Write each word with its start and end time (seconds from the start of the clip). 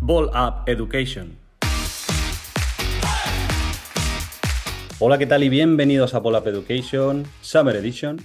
Ball 0.00 0.26
Up 0.26 0.62
Education. 0.66 1.36
Hola, 5.00 5.18
¿qué 5.18 5.26
tal? 5.26 5.42
Y 5.42 5.48
bienvenidos 5.48 6.14
a 6.14 6.20
Ball 6.20 6.36
Up 6.36 6.46
Education 6.46 7.24
Summer 7.40 7.74
Edition. 7.74 8.20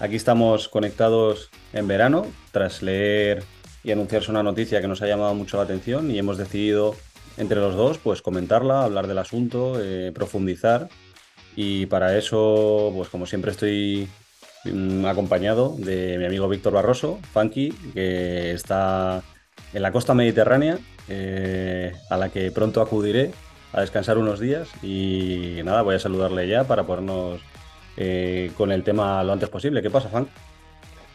Aquí 0.00 0.16
estamos 0.16 0.68
conectados 0.68 1.50
en 1.72 1.86
verano 1.86 2.26
tras 2.50 2.82
leer 2.82 3.44
y 3.84 3.92
anunciarse 3.92 4.30
una 4.30 4.42
noticia 4.42 4.80
que 4.80 4.88
nos 4.88 5.02
ha 5.02 5.06
llamado 5.06 5.34
mucho 5.34 5.56
la 5.56 5.62
atención 5.62 6.10
y 6.10 6.18
hemos 6.18 6.36
decidido 6.36 6.96
entre 7.36 7.60
los 7.60 7.76
dos 7.76 7.98
pues 7.98 8.22
comentarla, 8.22 8.82
hablar 8.82 9.06
del 9.06 9.18
asunto, 9.18 9.80
eh, 9.80 10.10
profundizar 10.12 10.88
y 11.54 11.86
para 11.86 12.18
eso 12.18 12.92
pues 12.94 13.08
como 13.08 13.26
siempre 13.26 13.52
estoy 13.52 14.08
acompañado 15.06 15.74
de 15.78 16.18
mi 16.18 16.24
amigo 16.24 16.48
Víctor 16.48 16.72
Barroso, 16.72 17.18
Funky, 17.32 17.72
que 17.94 18.52
está 18.52 19.22
en 19.72 19.82
la 19.82 19.92
costa 19.92 20.14
mediterránea, 20.14 20.78
eh, 21.08 21.92
a 22.08 22.16
la 22.16 22.28
que 22.28 22.50
pronto 22.50 22.80
acudiré 22.80 23.30
a 23.72 23.80
descansar 23.80 24.18
unos 24.18 24.40
días 24.40 24.68
y 24.82 25.60
nada, 25.64 25.82
voy 25.82 25.94
a 25.94 25.98
saludarle 25.98 26.48
ya 26.48 26.64
para 26.64 26.84
ponernos 26.84 27.40
eh, 27.96 28.50
con 28.56 28.72
el 28.72 28.82
tema 28.82 29.22
lo 29.24 29.32
antes 29.32 29.48
posible. 29.48 29.82
¿Qué 29.82 29.90
pasa, 29.90 30.08
Funk? 30.08 30.28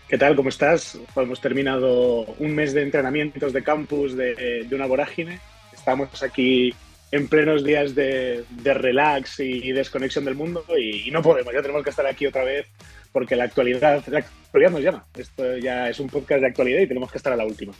¿Qué 0.07 0.17
tal? 0.17 0.35
¿Cómo 0.35 0.49
estás? 0.49 0.99
Hemos 1.15 1.41
terminado 1.41 2.25
un 2.39 2.53
mes 2.53 2.73
de 2.73 2.83
entrenamientos 2.83 3.53
de 3.53 3.63
campus 3.63 4.15
de, 4.15 4.67
una 4.71 4.85
vorágine. 4.85 5.39
Estamos 5.73 6.21
aquí 6.21 6.73
en 7.11 7.27
plenos 7.27 7.63
días 7.63 7.95
de, 7.95 8.45
relax 8.63 9.39
y, 9.39 9.71
desconexión 9.71 10.25
del 10.25 10.35
mundo 10.35 10.63
y, 10.77 11.09
no 11.11 11.21
podemos, 11.21 11.53
ya 11.53 11.61
tenemos 11.61 11.83
que 11.83 11.89
estar 11.89 12.05
aquí 12.05 12.27
otra 12.27 12.43
vez 12.43 12.67
porque 13.15 13.37
la 13.37 13.45
actualidad, 13.45 14.03
la 14.07 14.19
actualidad 14.19 14.71
nos 14.71 14.81
llama. 14.81 15.05
Esto 15.15 15.55
ya 15.55 15.87
es 15.87 16.01
un 16.01 16.09
podcast 16.09 16.41
de 16.41 16.47
actualidad 16.47 16.81
y 16.81 16.87
tenemos 16.87 17.09
que 17.09 17.17
estar 17.17 17.31
a 17.31 17.37
la 17.37 17.45
última. 17.45 17.71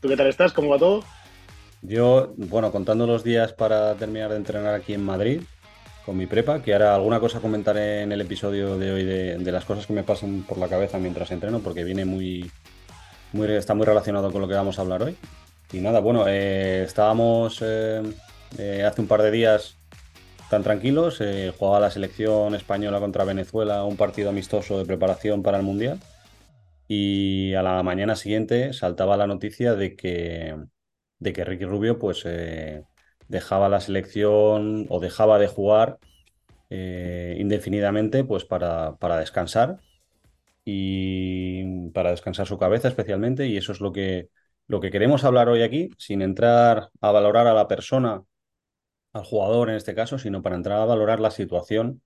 ¿Tú 0.00 0.08
qué 0.08 0.16
tal 0.16 0.26
estás? 0.26 0.54
¿Cómo 0.54 0.70
va 0.70 0.78
todo? 0.78 1.04
Yo, 1.82 2.32
bueno, 2.38 2.72
contando 2.72 3.06
los 3.06 3.22
días 3.22 3.52
para 3.52 3.94
terminar 3.96 4.30
de 4.30 4.36
entrenar 4.36 4.74
aquí 4.74 4.94
en 4.94 5.04
Madrid 5.04 5.42
con 6.06 6.16
mi 6.16 6.24
prepa, 6.24 6.62
que 6.62 6.72
ahora 6.72 6.94
alguna 6.94 7.20
cosa 7.20 7.40
comentaré 7.40 8.00
en 8.00 8.12
el 8.12 8.22
episodio 8.22 8.78
de 8.78 8.90
hoy 8.90 9.04
de, 9.04 9.52
las 9.52 9.66
cosas 9.66 9.86
que 9.86 9.92
me 9.92 10.02
pasan 10.02 10.44
por 10.48 10.56
la 10.56 10.68
cabeza 10.68 10.96
mientras 10.96 11.30
entreno, 11.30 11.60
porque 11.60 11.84
viene 11.84 12.06
muy, 12.06 12.50
muy, 13.34 13.52
está 13.52 13.74
muy 13.74 13.84
relacionado 13.84 14.32
con 14.32 14.40
lo 14.40 14.48
que 14.48 14.54
vamos 14.54 14.78
a 14.78 14.82
hablar 14.82 15.02
hoy. 15.02 15.14
Y 15.74 15.80
nada, 15.80 16.00
bueno, 16.00 16.24
eh, 16.26 16.84
estábamos 16.86 17.60
eh, 17.60 18.00
eh, 18.56 18.82
hace 18.82 19.02
un 19.02 19.08
par 19.08 19.20
de 19.20 19.30
días 19.30 19.76
tan 20.50 20.62
tranquilos, 20.62 21.22
jugaba 21.58 21.80
la 21.80 21.90
selección 21.90 22.54
española 22.54 23.00
contra 23.00 23.24
Venezuela, 23.24 23.84
un 23.84 23.96
partido 23.96 24.30
amistoso 24.30 24.76
de 24.78 24.84
preparación 24.84 25.42
para 25.42 25.56
el 25.56 25.62
Mundial 25.62 26.00
y 26.92 27.54
a 27.54 27.62
la 27.62 27.84
mañana 27.84 28.16
siguiente 28.16 28.72
saltaba 28.72 29.16
la 29.16 29.28
noticia 29.28 29.76
de 29.76 29.94
que, 29.94 30.56
de 31.20 31.32
que 31.32 31.44
Ricky 31.44 31.64
Rubio 31.64 32.00
pues 32.00 32.24
eh, 32.26 32.82
dejaba 33.28 33.68
la 33.68 33.78
selección 33.78 34.86
o 34.88 34.98
dejaba 34.98 35.38
de 35.38 35.46
jugar 35.46 35.98
eh, 36.68 37.36
indefinidamente 37.38 38.24
pues 38.24 38.44
para, 38.44 38.96
para, 38.96 39.18
descansar 39.18 39.78
y 40.64 41.90
para 41.90 42.10
descansar 42.10 42.48
su 42.48 42.58
cabeza 42.58 42.88
especialmente 42.88 43.46
y 43.46 43.56
eso 43.56 43.70
es 43.70 43.80
lo 43.80 43.92
que, 43.92 44.28
lo 44.66 44.80
que 44.80 44.90
queremos 44.90 45.22
hablar 45.22 45.48
hoy 45.48 45.62
aquí 45.62 45.90
sin 45.96 46.22
entrar 46.22 46.90
a 47.00 47.12
valorar 47.12 47.46
a 47.46 47.54
la 47.54 47.68
persona, 47.68 48.24
al 49.12 49.24
jugador 49.24 49.70
en 49.70 49.76
este 49.76 49.94
caso, 49.94 50.18
sino 50.18 50.42
para 50.42 50.56
entrar 50.56 50.80
a 50.80 50.84
valorar 50.84 51.20
la 51.20 51.30
situación 51.30 52.02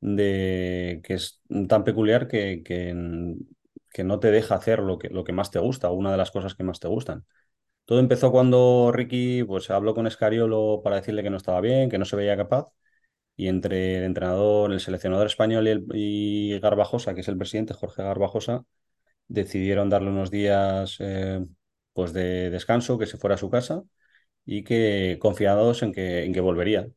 de 0.00 1.00
que 1.04 1.14
es 1.14 1.40
tan 1.68 1.84
peculiar 1.84 2.28
que, 2.28 2.62
que 2.64 2.92
que 3.94 4.04
no 4.04 4.18
te 4.20 4.30
deja 4.32 4.56
hacer 4.56 4.80
lo 4.80 4.98
que, 4.98 5.08
lo 5.08 5.22
que 5.24 5.32
más 5.32 5.50
te 5.52 5.60
gusta, 5.60 5.88
o 5.90 5.94
una 5.94 6.10
de 6.10 6.16
las 6.18 6.32
cosas 6.32 6.54
que 6.56 6.64
más 6.64 6.80
te 6.80 6.88
gustan. 6.88 7.24
Todo 7.86 8.00
empezó 8.00 8.32
cuando 8.32 8.90
Ricky 8.92 9.44
pues, 9.44 9.70
habló 9.70 9.94
con 9.94 10.06
Escariolo 10.06 10.80
para 10.84 10.96
decirle 10.96 11.22
que 11.22 11.30
no 11.30 11.36
estaba 11.38 11.60
bien, 11.60 11.90
que 11.90 11.98
no 11.98 12.04
se 12.04 12.16
veía 12.16 12.36
capaz, 12.36 12.66
y 13.36 13.48
entre 13.48 13.98
el 13.98 14.04
entrenador, 14.04 14.72
el 14.72 14.80
seleccionador 14.80 15.26
español 15.26 15.86
y 15.94 16.58
Garbajosa, 16.60 17.14
que 17.14 17.22
es 17.22 17.28
el 17.28 17.38
presidente, 17.38 17.74
Jorge 17.74 18.02
Garbajosa, 18.02 18.64
decidieron 19.28 19.90
darle 19.90 20.10
unos 20.10 20.30
días 20.30 20.96
eh, 21.00 21.44
pues 21.92 22.12
de 22.12 22.50
descanso, 22.50 22.98
que 22.98 23.06
se 23.06 23.18
fuera 23.18 23.36
a 23.36 23.38
su 23.38 23.50
casa 23.50 23.84
y 24.44 24.64
que 24.64 25.18
confiados 25.20 25.82
en 25.82 25.92
que, 25.92 26.24
en 26.24 26.32
que 26.32 26.40
volvería. 26.40 26.88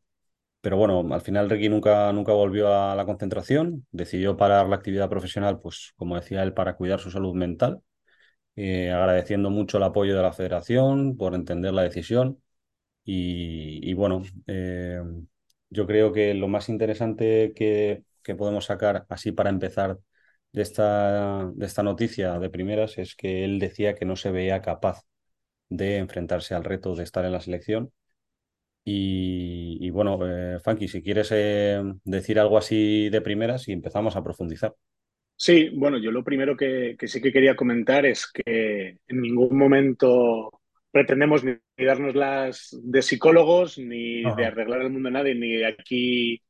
Pero 0.61 0.77
bueno, 0.77 1.07
al 1.13 1.21
final 1.21 1.49
Ricky 1.49 1.69
nunca, 1.69 2.11
nunca 2.13 2.33
volvió 2.33 2.73
a 2.73 2.95
la 2.95 3.05
concentración, 3.05 3.87
decidió 3.91 4.37
parar 4.37 4.67
la 4.69 4.75
actividad 4.77 5.09
profesional, 5.09 5.59
pues 5.61 5.93
como 5.97 6.15
decía 6.15 6.43
él, 6.43 6.53
para 6.53 6.75
cuidar 6.75 6.99
su 6.99 7.11
salud 7.11 7.35
mental, 7.35 7.81
eh, 8.55 8.91
agradeciendo 8.91 9.49
mucho 9.49 9.77
el 9.77 9.83
apoyo 9.83 10.15
de 10.15 10.23
la 10.23 10.33
federación 10.33 11.17
por 11.17 11.35
entender 11.35 11.73
la 11.73 11.83
decisión. 11.83 12.41
Y, 13.05 13.93
bueno, 13.93 14.23
eh, 14.47 15.01
yo 15.69 15.87
creo 15.87 16.11
que 16.13 16.33
lo 16.33 16.47
más 16.47 16.69
interesante 16.69 17.53
que, 17.55 18.03
que, 18.23 18.35
podemos 18.35 18.65
sacar 18.65 19.05
así 19.09 19.31
para 19.31 19.49
empezar 19.49 19.99
esta, 20.53 21.51
de 21.53 21.65
esta 21.65 21.83
noticia 21.83 22.39
de 22.39 22.49
primeras 22.49 22.97
es 22.97 23.15
que 23.15 23.43
él 23.45 23.59
decía 23.59 23.95
que 23.95 24.05
no 24.05 24.15
se 24.15 24.31
veía 24.31 24.61
capaz 24.61 25.03
de 25.69 25.97
enfrentarse 25.97 26.55
al 26.55 26.63
reto 26.63 26.95
de 26.95 27.03
estar 27.03 27.25
en 27.25 27.31
la 27.31 27.41
selección 27.41 27.91
y, 28.89 29.89
bueno, 29.89 30.17
eh, 30.25 30.59
Funky, 30.63 30.87
si 30.87 31.03
quieres 31.03 31.29
eh, 31.33 31.81
decir 32.05 32.39
algo 32.39 32.57
así 32.57 33.09
de 33.09 33.19
primeras 33.19 33.67
y 33.67 33.73
empezamos 33.73 34.15
a 34.15 34.23
profundizar. 34.23 34.73
Sí, 35.35 35.69
bueno, 35.73 35.97
yo 35.97 36.09
lo 36.09 36.23
primero 36.23 36.55
que, 36.55 36.95
sí 37.05 37.21
que 37.21 37.33
quería 37.33 37.57
comentar 37.57 38.05
es 38.05 38.31
que 38.31 38.97
en 39.05 39.21
ningún 39.21 39.57
momento 39.57 40.61
pretendemos 40.89 41.43
ni 41.43 41.57
darnos 41.77 42.15
las 42.15 42.77
de 42.81 43.01
psicólogos, 43.01 43.77
ni 43.77 44.23
de 44.23 44.45
arreglar 44.45 44.83
el 44.83 44.89
mundo 44.91 45.09
a 45.09 45.11
nadie, 45.11 45.35
ni 45.35 45.63
aquí 45.65 46.41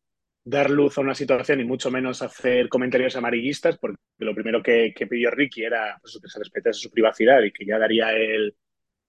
dar 0.44 0.70
luz 0.70 0.96
a 0.98 1.02
una 1.02 1.16
situación, 1.16 1.60
y 1.60 1.66
mucho 1.66 1.90
menos 1.90 2.22
hacer 2.22 2.70
comentarios 2.70 3.16
amarillistas, 3.16 3.80
porque 3.80 3.98
lo 4.20 4.36
primero 4.36 4.62
que, 4.62 4.94
pidió 5.10 5.32
Ricky 5.32 5.64
era 5.64 5.98
pues, 6.00 6.20
que 6.22 6.30
se 6.30 6.38
respetase 6.38 6.82
su 6.82 6.92
privacidad 6.92 7.42
y 7.42 7.52
que 7.52 7.66
ya 7.66 7.80
daría 7.80 8.12
el 8.12 8.56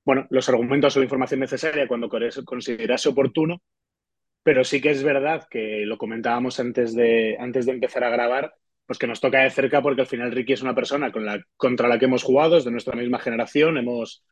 bueno, 0.09 0.27
los 0.31 0.49
argumentos 0.49 0.97
o 0.97 1.01
la 1.01 1.05
información 1.05 1.41
necesaria 1.41 1.87
cuando 1.87 2.09
considerase 2.47 3.11
oportuno, 3.11 3.61
pero 4.43 4.65
sí 4.65 4.81
que 4.81 4.89
es 4.89 5.03
verdad 5.03 5.47
que 5.51 5.85
lo 5.85 5.99
comentábamos 5.99 6.59
antes 6.61 6.95
de, 6.95 7.37
antes 7.39 7.67
de 7.67 7.73
empezar 7.73 8.05
a 8.05 8.09
grabar, 8.09 8.55
pues 8.87 8.99
que 8.99 9.07
nos 9.07 9.21
toca 9.21 9.43
de 9.43 9.51
cerca 9.51 9.83
porque 9.83 10.01
al 10.01 10.07
final 10.07 10.33
Ricky 10.33 10.55
es 10.55 10.63
una 10.63 10.75
persona 10.75 11.13
contra 11.59 11.89
la 11.89 11.99
que 11.99 12.07
hemos 12.07 12.23
jugado, 12.23 12.57
es 12.57 12.65
de 12.65 12.71
nuestra 12.71 12.97
misma 12.97 13.19
generación, 13.19 13.77
hemos 13.77 14.25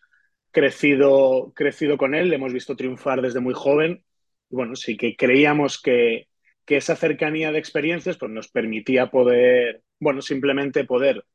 crecido, 0.51 1.53
crecido 1.55 1.99
con 1.99 2.15
él, 2.15 2.31
le 2.31 2.37
hemos 2.37 2.55
visto 2.55 2.75
triunfar 2.75 3.21
desde 3.21 3.41
muy 3.41 3.53
joven. 3.53 4.03
Bueno, 4.49 4.77
sí 4.77 4.97
que 4.97 5.15
creíamos 5.15 5.79
que, 5.79 6.29
que 6.65 6.79
esa 6.79 6.97
cercanía 6.97 7.53
de 7.53 7.59
experiencias 7.59 8.17
pues 8.17 8.33
nos 8.33 8.49
permitía 8.49 9.11
poder, 9.11 9.83
bueno, 10.01 10.23
simplemente 10.23 10.87
poder 10.87 11.27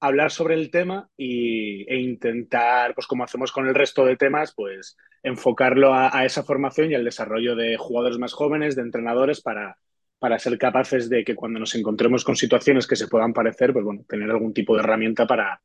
hablar 0.00 0.30
sobre 0.30 0.54
el 0.54 0.70
tema 0.70 1.08
y, 1.16 1.84
e 1.90 2.00
intentar, 2.00 2.94
pues 2.94 3.06
como 3.06 3.24
hacemos 3.24 3.52
con 3.52 3.68
el 3.68 3.74
resto 3.74 4.04
de 4.04 4.16
temas, 4.16 4.52
pues 4.54 4.96
enfocarlo 5.22 5.94
a, 5.94 6.24
esa 6.24 6.42
formación 6.42 6.90
y 6.90 6.94
al 6.94 7.04
desarrollo 7.04 7.54
de 7.54 7.76
jugadores 7.76 8.18
más 8.18 8.32
jóvenes, 8.32 8.74
de 8.74 8.82
entrenadores, 8.82 9.42
para, 9.42 9.76
para 10.18 10.38
ser 10.38 10.56
capaces 10.58 11.10
de 11.10 11.24
que 11.24 11.34
cuando 11.34 11.60
nos 11.60 11.74
encontremos 11.74 12.24
con 12.24 12.36
situaciones 12.36 12.86
que 12.86 12.96
se 12.96 13.08
puedan 13.08 13.34
parecer, 13.34 13.72
pues 13.72 13.84
bueno, 13.84 14.04
tener 14.08 14.30
algún 14.30 14.54
tipo 14.54 14.74
de 14.74 14.82
herramienta 14.82 15.26
para, 15.26 15.60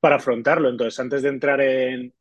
para 0.00 0.16
afrontarlo. 0.16 0.68
Entonces, 0.68 0.98
antes 0.98 1.22
de 1.22 1.28
entrar 1.28 1.60
en, 1.60 2.12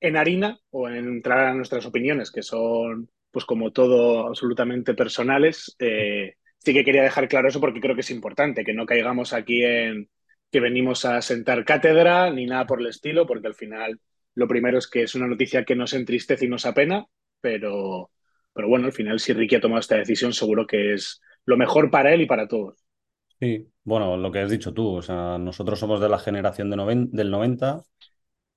en 0.00 0.16
harina 0.16 0.58
o 0.70 0.88
en 0.88 1.06
entrar 1.06 1.46
a 1.46 1.54
nuestras 1.54 1.84
opiniones, 1.84 2.30
que 2.30 2.42
son, 2.42 3.10
pues 3.30 3.44
como 3.44 3.72
todo, 3.72 4.26
absolutamente 4.26 4.94
personales, 4.94 5.76
eh, 5.78 6.36
sí 6.58 6.72
que 6.72 6.84
quería 6.84 7.02
dejar 7.02 7.28
claro 7.28 7.48
eso 7.48 7.60
porque 7.60 7.80
creo 7.80 7.94
que 7.94 8.00
es 8.00 8.10
importante, 8.10 8.64
que 8.64 8.72
no 8.72 8.86
caigamos 8.86 9.34
aquí 9.34 9.62
en 9.62 10.08
que 10.50 10.60
venimos 10.60 11.04
a 11.04 11.22
sentar 11.22 11.64
cátedra 11.64 12.30
ni 12.30 12.46
nada 12.46 12.66
por 12.66 12.80
el 12.80 12.88
estilo, 12.88 13.26
porque 13.26 13.46
al 13.48 13.54
final 13.54 14.00
lo 14.34 14.48
primero 14.48 14.78
es 14.78 14.88
que 14.88 15.02
es 15.02 15.14
una 15.14 15.26
noticia 15.26 15.64
que 15.64 15.76
nos 15.76 15.92
entristece 15.94 16.46
y 16.46 16.48
nos 16.48 16.66
apena, 16.66 17.06
pero, 17.40 18.10
pero 18.52 18.68
bueno, 18.68 18.86
al 18.86 18.92
final 18.92 19.20
si 19.20 19.32
Ricky 19.32 19.56
ha 19.56 19.60
tomado 19.60 19.80
esta 19.80 19.96
decisión 19.96 20.32
seguro 20.32 20.66
que 20.66 20.94
es 20.94 21.20
lo 21.44 21.56
mejor 21.56 21.90
para 21.90 22.12
él 22.14 22.22
y 22.22 22.26
para 22.26 22.48
todos. 22.48 22.84
Sí, 23.40 23.72
bueno, 23.84 24.16
lo 24.18 24.30
que 24.30 24.40
has 24.40 24.50
dicho 24.50 24.74
tú, 24.74 24.96
o 24.96 25.02
sea, 25.02 25.38
nosotros 25.38 25.78
somos 25.78 25.98
de 26.00 26.10
la 26.10 26.18
generación 26.18 26.68
de 26.70 26.76
del 27.10 27.30
90, 27.30 27.82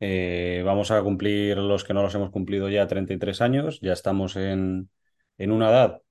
eh, 0.01 0.61
vamos 0.65 0.91
a 0.91 1.01
cumplir 1.03 1.57
los 1.57 1.83
que 1.85 1.93
no 1.93 2.01
los 2.03 2.13
hemos 2.15 2.31
cumplido 2.31 2.69
ya 2.69 2.85
33 2.87 3.39
años, 3.41 3.79
ya 3.81 3.93
estamos 3.93 4.35
en, 4.35 4.89
en 5.37 5.51
una 5.51 5.69
edad 5.69 6.01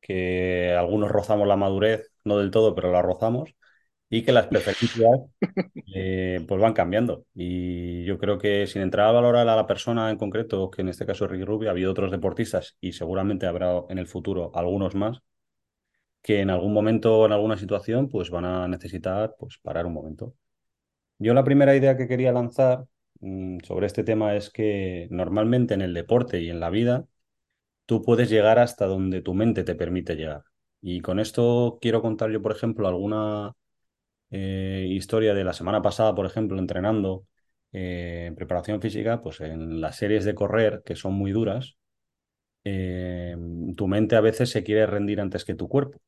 que 0.00 0.74
algunos 0.78 1.10
rozamos 1.10 1.48
la 1.48 1.56
madurez, 1.56 2.10
no 2.24 2.38
del 2.38 2.50
todo, 2.50 2.74
pero 2.74 2.92
la 2.92 3.02
rozamos 3.02 3.54
y 4.10 4.22
que 4.22 4.32
las 4.32 4.46
preferencias 4.46 5.20
eh, 5.94 6.44
pues 6.46 6.60
van 6.60 6.72
cambiando. 6.72 7.26
Y 7.34 8.04
yo 8.04 8.18
creo 8.18 8.38
que 8.38 8.66
sin 8.66 8.82
entrar 8.82 9.08
a 9.08 9.12
valorar 9.12 9.48
a 9.48 9.56
la 9.56 9.66
persona 9.66 10.10
en 10.10 10.16
concreto, 10.18 10.70
que 10.70 10.82
en 10.82 10.88
este 10.88 11.06
caso 11.06 11.24
es 11.24 11.30
Ricky 11.30 11.44
Rubio, 11.44 11.68
ha 11.68 11.72
habido 11.72 11.90
otros 11.90 12.10
deportistas 12.10 12.76
y 12.80 12.92
seguramente 12.92 13.46
habrá 13.46 13.82
en 13.88 13.98
el 13.98 14.06
futuro 14.06 14.50
algunos 14.54 14.94
más, 14.94 15.20
que 16.22 16.40
en 16.40 16.50
algún 16.50 16.72
momento, 16.72 17.26
en 17.26 17.32
alguna 17.32 17.56
situación, 17.56 18.08
pues 18.08 18.30
van 18.30 18.44
a 18.44 18.68
necesitar 18.68 19.34
pues, 19.38 19.58
parar 19.62 19.86
un 19.86 19.94
momento. 19.94 20.34
Yo 21.18 21.34
la 21.34 21.44
primera 21.44 21.76
idea 21.76 21.96
que 21.96 22.08
quería 22.08 22.32
lanzar 22.32 22.86
mm, 23.20 23.58
sobre 23.64 23.86
este 23.86 24.04
tema 24.04 24.36
es 24.36 24.50
que 24.50 25.08
normalmente 25.10 25.74
en 25.74 25.82
el 25.82 25.94
deporte 25.94 26.40
y 26.40 26.50
en 26.50 26.60
la 26.60 26.70
vida 26.70 27.06
tú 27.86 28.02
puedes 28.02 28.30
llegar 28.30 28.58
hasta 28.58 28.86
donde 28.86 29.22
tu 29.22 29.34
mente 29.34 29.64
te 29.64 29.74
permite 29.74 30.16
llegar. 30.16 30.44
Y 30.80 31.00
con 31.00 31.20
esto 31.20 31.78
quiero 31.80 32.02
contar 32.02 32.30
yo, 32.30 32.42
por 32.42 32.52
ejemplo, 32.52 32.88
alguna 32.88 33.54
eh, 34.30 34.86
historia 34.90 35.34
de 35.34 35.44
la 35.44 35.52
semana 35.52 35.82
pasada, 35.82 36.14
por 36.14 36.26
ejemplo, 36.26 36.58
entrenando 36.58 37.26
eh, 37.72 38.32
preparación 38.36 38.80
física, 38.80 39.20
pues 39.22 39.40
en 39.40 39.80
las 39.80 39.96
series 39.96 40.24
de 40.24 40.34
correr, 40.34 40.82
que 40.84 40.96
son 40.96 41.14
muy 41.14 41.32
duras, 41.32 41.76
eh, 42.64 43.36
tu 43.76 43.88
mente 43.88 44.16
a 44.16 44.20
veces 44.22 44.50
se 44.50 44.64
quiere 44.64 44.86
rendir 44.86 45.20
antes 45.20 45.44
que 45.44 45.54
tu 45.54 45.68
cuerpo. 45.68 46.00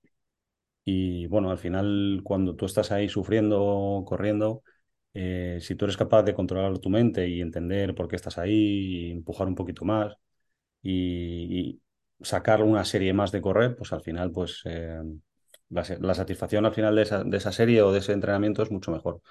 Y 0.84 1.26
bueno, 1.26 1.50
al 1.50 1.58
final, 1.58 2.20
cuando 2.25 2.56
tú 2.56 2.67
estás 2.67 2.90
ahí 2.93 3.08
sufriendo, 3.08 4.05
corriendo, 4.06 4.62
si 5.14 5.75
tú 5.76 5.84
eres 5.87 5.96
capaz 5.96 6.23
de 6.23 6.34
controlar 6.34 6.78
tu 6.78 6.88
mente 6.90 7.28
y 7.28 7.40
entender 7.40 7.94
por 7.94 8.08
qué 8.08 8.16
estás 8.16 8.38
ahí, 8.38 9.11
empujar 9.12 9.49
un 9.49 9.55
poquito 9.55 9.84
más 9.84 10.14
y, 10.82 11.70
y 11.70 11.82
sacar 12.23 12.62
una 12.62 12.84
serie 12.84 13.12
más 13.14 13.32
de 13.32 13.40
correr, 13.43 13.76
pues 13.76 13.93
al 13.93 14.02
final, 14.02 14.32
pues 14.32 14.64
la, 15.70 16.14
satisfacción 16.14 16.67
al 16.67 16.75
final 16.75 16.96
de 16.96 17.37
esa, 17.37 17.52
serie 17.52 17.82
o 17.82 17.93
de 17.93 18.00
ese 18.00 18.12
entrenamiento 18.12 18.62
es 18.62 18.70
mucho 18.70 18.93
mejor. 18.93 19.22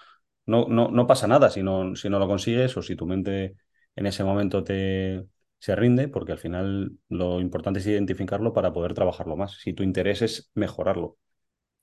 No, 0.45 0.67
no, 0.67 0.89
no 0.89 1.07
pasa 1.07 1.27
nada 1.27 1.49
si 1.49 1.63
no, 1.63 1.95
si 1.95 2.09
no 2.09 2.19
lo 2.19 2.27
consigues 2.27 2.75
o 2.77 2.81
si 2.81 2.95
tu 2.95 3.05
mente 3.05 3.55
en 3.95 4.05
ese 4.07 4.23
momento 4.23 4.63
te, 4.63 5.25
se 5.59 5.75
rinde, 5.75 6.07
porque 6.07 6.31
al 6.31 6.39
final 6.39 6.97
lo 7.09 7.39
importante 7.41 7.79
es 7.79 7.87
identificarlo 7.87 8.53
para 8.53 8.73
poder 8.73 8.93
trabajarlo 8.93 9.35
más, 9.37 9.53
si 9.59 9.73
tu 9.73 9.83
interés 9.83 10.21
es 10.21 10.51
mejorarlo. 10.55 11.17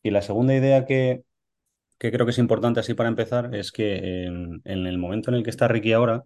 Y 0.02 0.10
la 0.10 0.22
segunda 0.22 0.54
idea 0.54 0.86
que, 0.86 1.24
que 1.98 2.12
creo 2.12 2.26
que 2.26 2.32
es 2.32 2.38
importante 2.38 2.80
así 2.80 2.94
para 2.94 3.08
empezar 3.08 3.54
es 3.54 3.72
que 3.72 4.26
en, 4.26 4.62
en 4.64 4.86
el 4.86 4.98
momento 4.98 5.30
en 5.30 5.36
el 5.36 5.44
que 5.44 5.50
está 5.50 5.68
Ricky 5.68 5.92
ahora, 5.92 6.24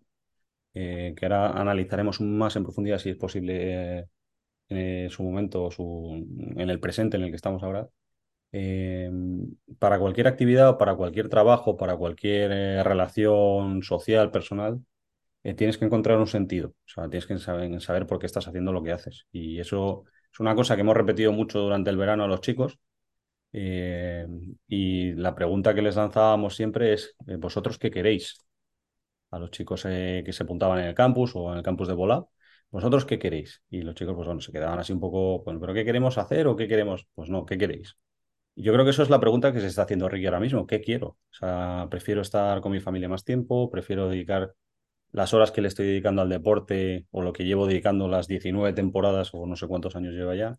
eh, 0.74 1.14
que 1.16 1.26
ahora 1.26 1.50
analizaremos 1.50 2.20
más 2.20 2.56
en 2.56 2.64
profundidad 2.64 2.98
si 2.98 3.10
es 3.10 3.16
posible 3.16 4.08
eh, 4.68 5.08
su 5.10 5.22
momento, 5.24 5.70
su, 5.70 6.26
en 6.56 6.70
el 6.70 6.80
presente 6.80 7.16
en 7.16 7.24
el 7.24 7.30
que 7.30 7.36
estamos 7.36 7.62
ahora, 7.62 7.88
eh, 8.52 9.10
para 9.78 9.98
cualquier 9.98 10.26
actividad, 10.28 10.78
para 10.78 10.94
cualquier 10.96 11.28
trabajo, 11.28 11.76
para 11.76 11.96
cualquier 11.96 12.50
eh, 12.52 12.82
relación 12.82 13.82
social, 13.82 14.30
personal, 14.30 14.80
eh, 15.44 15.54
tienes 15.54 15.78
que 15.78 15.86
encontrar 15.86 16.18
un 16.18 16.26
sentido. 16.26 16.70
O 16.70 16.88
sea, 16.88 17.08
tienes 17.08 17.26
que 17.26 17.38
saber, 17.38 18.06
por 18.06 18.18
qué 18.18 18.26
estás 18.26 18.48
haciendo 18.48 18.72
lo 18.72 18.82
que 18.82 18.92
haces. 18.92 19.26
Y 19.32 19.60
eso 19.60 20.04
es 20.32 20.40
una 20.40 20.54
cosa 20.54 20.74
que 20.76 20.82
hemos 20.82 20.96
repetido 20.96 21.32
mucho 21.32 21.60
durante 21.60 21.90
el 21.90 21.96
verano 21.96 22.24
a 22.24 22.28
los 22.28 22.40
chicos. 22.40 22.78
Eh, 23.52 24.26
y 24.68 25.12
la 25.14 25.34
pregunta 25.34 25.74
que 25.74 25.82
les 25.82 25.96
lanzábamos 25.96 26.56
siempre 26.56 26.92
es, 26.94 27.16
¿vosotros 27.38 27.78
qué 27.78 27.90
queréis? 27.90 28.38
A 29.30 29.38
los 29.38 29.50
chicos 29.50 29.82
que 29.84 30.32
se 30.32 30.42
apuntaban 30.42 30.78
en 30.80 30.86
el 30.86 30.94
campus 30.94 31.32
o 31.36 31.52
en 31.52 31.58
el 31.58 31.64
campus 31.64 31.88
de 31.88 31.94
Bola, 31.94 32.24
¿vosotros 32.70 33.04
qué 33.06 33.18
queréis? 33.18 33.62
Y 33.70 33.82
los 33.82 33.94
chicos, 33.94 34.14
pues 34.14 34.26
bueno, 34.26 34.40
se 34.40 34.52
quedaban 34.52 34.78
así 34.78 34.92
un 34.92 35.00
poco, 35.00 35.42
bueno, 35.44 35.60
¿pero 35.60 35.74
qué 35.74 35.84
queremos 35.84 36.18
hacer 36.18 36.46
o 36.48 36.56
qué 36.56 36.68
queremos? 36.68 37.06
Pues 37.14 37.30
no, 37.30 37.46
¿qué 37.46 37.58
queréis? 37.58 37.96
Yo 38.62 38.72
creo 38.72 38.84
que 38.84 38.90
eso 38.90 39.02
es 39.02 39.10
la 39.10 39.20
pregunta 39.20 39.52
que 39.52 39.60
se 39.60 39.66
está 39.66 39.82
haciendo 39.82 40.08
Ricky 40.08 40.26
ahora 40.26 40.40
mismo. 40.40 40.66
¿Qué 40.66 40.80
quiero? 40.80 41.06
O 41.08 41.18
sea, 41.32 41.88
prefiero 41.90 42.20
estar 42.20 42.60
con 42.60 42.72
mi 42.72 42.80
familia 42.80 43.08
más 43.08 43.24
tiempo, 43.24 43.70
prefiero 43.70 44.08
dedicar 44.08 44.54
las 45.12 45.34
horas 45.34 45.50
que 45.52 45.62
le 45.62 45.68
estoy 45.68 45.86
dedicando 45.86 46.22
al 46.22 46.28
deporte 46.28 47.06
o 47.10 47.22
lo 47.22 47.32
que 47.32 47.44
llevo 47.44 47.66
dedicando 47.66 48.08
las 48.08 48.28
19 48.28 48.72
temporadas 48.74 49.30
o 49.34 49.46
no 49.46 49.56
sé 49.56 49.66
cuántos 49.66 49.96
años 49.96 50.14
lleva 50.14 50.36
ya. 50.36 50.58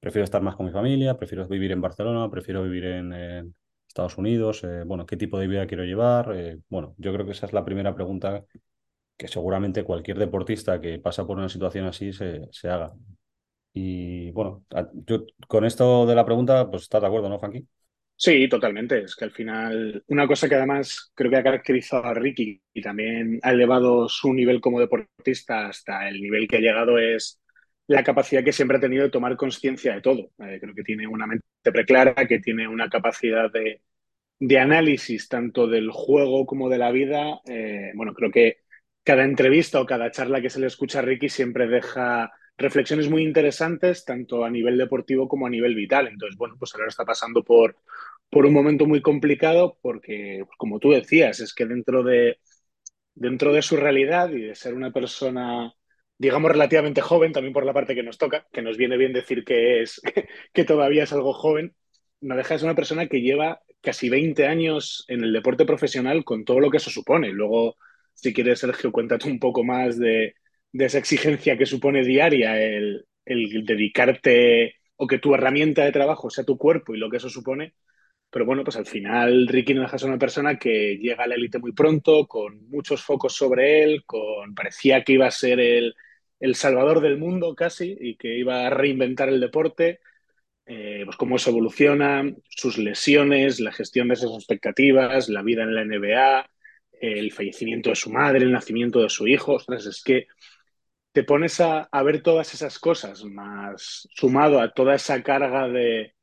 Prefiero 0.00 0.24
estar 0.24 0.42
más 0.42 0.56
con 0.56 0.66
mi 0.66 0.72
familia, 0.72 1.16
prefiero 1.16 1.46
vivir 1.48 1.72
en 1.72 1.80
Barcelona, 1.80 2.30
prefiero 2.30 2.62
vivir 2.62 2.84
en, 2.86 3.54
Estados 3.88 4.18
Unidos. 4.18 4.62
Eh, 4.64 4.84
bueno, 4.84 5.06
¿qué 5.06 5.16
tipo 5.16 5.38
de 5.38 5.46
vida 5.48 5.66
quiero 5.66 5.84
llevar? 5.84 6.32
Eh, 6.36 6.60
bueno, 6.68 6.94
yo 6.98 7.12
creo 7.12 7.26
que 7.26 7.32
esa 7.32 7.46
es 7.46 7.52
la 7.52 7.64
primera 7.64 7.94
pregunta 7.94 8.44
que 9.16 9.28
seguramente 9.28 9.84
cualquier 9.84 10.18
deportista 10.18 10.80
que 10.80 10.98
pasa 10.98 11.26
por 11.26 11.38
una 11.38 11.48
situación 11.48 11.86
así 11.86 12.12
se, 12.12 12.48
se 12.52 12.68
haga. 12.68 12.94
Y 13.80 14.30
bueno, 14.32 14.64
yo 15.06 15.24
con 15.46 15.64
esto 15.64 16.04
de 16.06 16.14
la 16.16 16.24
pregunta, 16.24 16.68
pues 16.68 16.82
estás 16.82 17.00
de 17.00 17.06
acuerdo, 17.06 17.28
¿no, 17.28 17.38
Frankie? 17.38 17.66
Sí, 18.16 18.48
totalmente. 18.48 19.02
Es 19.04 19.14
que 19.14 19.24
al 19.24 19.30
final, 19.30 20.02
una 20.08 20.26
cosa 20.26 20.48
que 20.48 20.56
además 20.56 21.12
creo 21.14 21.30
que 21.30 21.36
ha 21.36 21.42
caracterizado 21.44 22.04
a 22.04 22.14
Ricky 22.14 22.60
y 22.74 22.82
también 22.82 23.38
ha 23.42 23.52
elevado 23.52 24.08
su 24.08 24.32
nivel 24.34 24.60
como 24.60 24.80
deportista 24.80 25.68
hasta 25.68 26.08
el 26.08 26.20
nivel 26.20 26.48
que 26.48 26.56
ha 26.56 26.60
llegado 26.60 26.98
es 26.98 27.40
la 27.86 28.02
capacidad 28.02 28.42
que 28.44 28.52
siempre 28.52 28.78
ha 28.78 28.80
tenido 28.80 29.04
de 29.04 29.10
tomar 29.10 29.36
conciencia 29.36 29.94
de 29.94 30.00
todo. 30.00 30.32
Eh, 30.40 30.58
creo 30.60 30.74
que 30.74 30.82
tiene 30.82 31.06
una 31.06 31.26
mente 31.28 31.44
preclara, 31.62 32.14
que 32.26 32.40
tiene 32.40 32.66
una 32.66 32.88
capacidad 32.90 33.52
de, 33.52 33.82
de 34.40 34.58
análisis 34.58 35.28
tanto 35.28 35.68
del 35.68 35.90
juego 35.92 36.46
como 36.46 36.68
de 36.68 36.78
la 36.78 36.90
vida. 36.92 37.40
Eh, 37.46 37.92
bueno, 37.94 38.14
creo 38.14 38.32
que 38.32 38.58
cada 39.04 39.24
entrevista 39.24 39.80
o 39.80 39.86
cada 39.86 40.10
charla 40.10 40.42
que 40.42 40.50
se 40.50 40.60
le 40.60 40.66
escucha 40.66 41.00
a 41.00 41.02
Ricky 41.02 41.28
siempre 41.28 41.68
deja 41.68 42.32
reflexiones 42.58 43.08
muy 43.08 43.22
interesantes, 43.22 44.04
tanto 44.04 44.44
a 44.44 44.50
nivel 44.50 44.76
deportivo 44.76 45.28
como 45.28 45.46
a 45.46 45.50
nivel 45.50 45.74
vital. 45.74 46.08
Entonces, 46.08 46.36
bueno, 46.36 46.56
pues 46.58 46.74
ahora 46.74 46.88
está 46.88 47.04
pasando 47.04 47.44
por, 47.44 47.76
por 48.30 48.46
un 48.46 48.52
momento 48.52 48.86
muy 48.86 49.00
complicado 49.00 49.78
porque, 49.80 50.44
como 50.58 50.80
tú 50.80 50.90
decías, 50.90 51.40
es 51.40 51.54
que 51.54 51.66
dentro 51.66 52.02
de, 52.02 52.38
dentro 53.14 53.52
de 53.52 53.62
su 53.62 53.76
realidad 53.76 54.30
y 54.32 54.42
de 54.42 54.54
ser 54.56 54.74
una 54.74 54.92
persona, 54.92 55.72
digamos, 56.18 56.50
relativamente 56.50 57.00
joven, 57.00 57.32
también 57.32 57.52
por 57.54 57.64
la 57.64 57.72
parte 57.72 57.94
que 57.94 58.02
nos 58.02 58.18
toca, 58.18 58.46
que 58.52 58.62
nos 58.62 58.76
viene 58.76 58.96
bien 58.96 59.12
decir 59.12 59.44
que, 59.44 59.82
es, 59.82 60.00
que 60.52 60.64
todavía 60.64 61.04
es 61.04 61.12
algo 61.12 61.32
joven, 61.32 61.74
no 62.20 62.36
deja 62.36 62.54
de 62.54 62.60
ser 62.60 62.66
una 62.66 62.76
persona 62.76 63.06
que 63.08 63.20
lleva 63.22 63.62
casi 63.80 64.08
20 64.08 64.46
años 64.46 65.04
en 65.08 65.22
el 65.22 65.32
deporte 65.32 65.64
profesional 65.64 66.24
con 66.24 66.44
todo 66.44 66.60
lo 66.60 66.70
que 66.70 66.78
eso 66.78 66.90
supone. 66.90 67.30
Luego, 67.30 67.76
si 68.14 68.34
quieres, 68.34 68.60
Sergio, 68.60 68.90
cuéntate 68.92 69.28
un 69.30 69.38
poco 69.38 69.62
más 69.64 69.98
de, 69.98 70.34
de 70.72 70.84
esa 70.86 70.98
exigencia 70.98 71.56
que 71.56 71.66
supone 71.66 72.04
diaria 72.04 72.60
el, 72.60 73.06
el, 73.24 73.64
dedicarte 73.64 74.76
o 74.96 75.06
que 75.06 75.18
tu 75.18 75.34
herramienta 75.34 75.84
de 75.84 75.92
trabajo 75.92 76.30
sea 76.30 76.44
tu 76.44 76.58
cuerpo 76.58 76.94
y 76.94 76.98
lo 76.98 77.10
que 77.10 77.18
eso 77.18 77.30
supone. 77.30 77.74
Pero 78.30 78.44
bueno, 78.46 78.62
pues 78.64 78.76
al 78.76 78.86
final 78.86 79.48
Ricky 79.48 79.74
no 79.74 79.82
deja 79.82 79.92
de 79.92 79.98
ser 80.00 80.08
una 80.10 80.18
persona 80.18 80.58
que 80.58 80.98
llega 80.98 81.24
a 81.24 81.26
la 81.26 81.34
élite 81.36 81.58
muy 81.58 81.72
pronto, 81.72 82.26
con 82.26 82.68
muchos 82.68 83.02
focos 83.02 83.34
sobre 83.34 83.82
él, 83.82 84.04
con 84.04 84.54
parecía 84.54 85.02
que 85.04 85.14
iba 85.14 85.26
a 85.26 85.30
ser 85.30 85.60
el, 85.60 85.94
el 86.40 86.54
salvador 86.54 87.00
del 87.00 87.18
mundo 87.18 87.54
casi 87.54 87.96
y 88.00 88.16
que 88.16 88.36
iba 88.38 88.66
a 88.66 88.70
reinventar 88.70 89.28
el 89.28 89.40
deporte. 89.40 90.00
Eh, 90.66 91.02
pues 91.06 91.16
cómo 91.16 91.38
se 91.38 91.50
evoluciona, 91.50 92.24
sus 92.50 92.76
lesiones, 92.78 93.58
la 93.60 93.72
gestión 93.72 94.08
de 94.08 94.14
esas 94.14 94.32
expectativas, 94.32 95.30
la 95.30 95.42
vida 95.42 95.62
en 95.62 95.74
la 95.74 95.82
NBA, 95.82 96.50
el 97.00 97.32
fallecimiento 97.32 97.90
de 97.90 97.96
su 97.96 98.10
madre, 98.10 98.44
el 98.44 98.52
nacimiento 98.52 99.00
de 99.02 99.08
su 99.08 99.26
hijo. 99.26 99.58
Es 99.68 100.02
que 100.04 100.26
te 101.18 101.24
pones 101.24 101.60
a, 101.60 101.88
ver 102.04 102.22
todas 102.22 102.54
esas 102.54 102.78
cosas, 102.78 103.24
más 103.24 104.08
sumado 104.14 104.60
a 104.60 104.72
toda 104.72 104.94
esa 104.94 105.20
carga 105.24 105.66
de, 105.66 106.14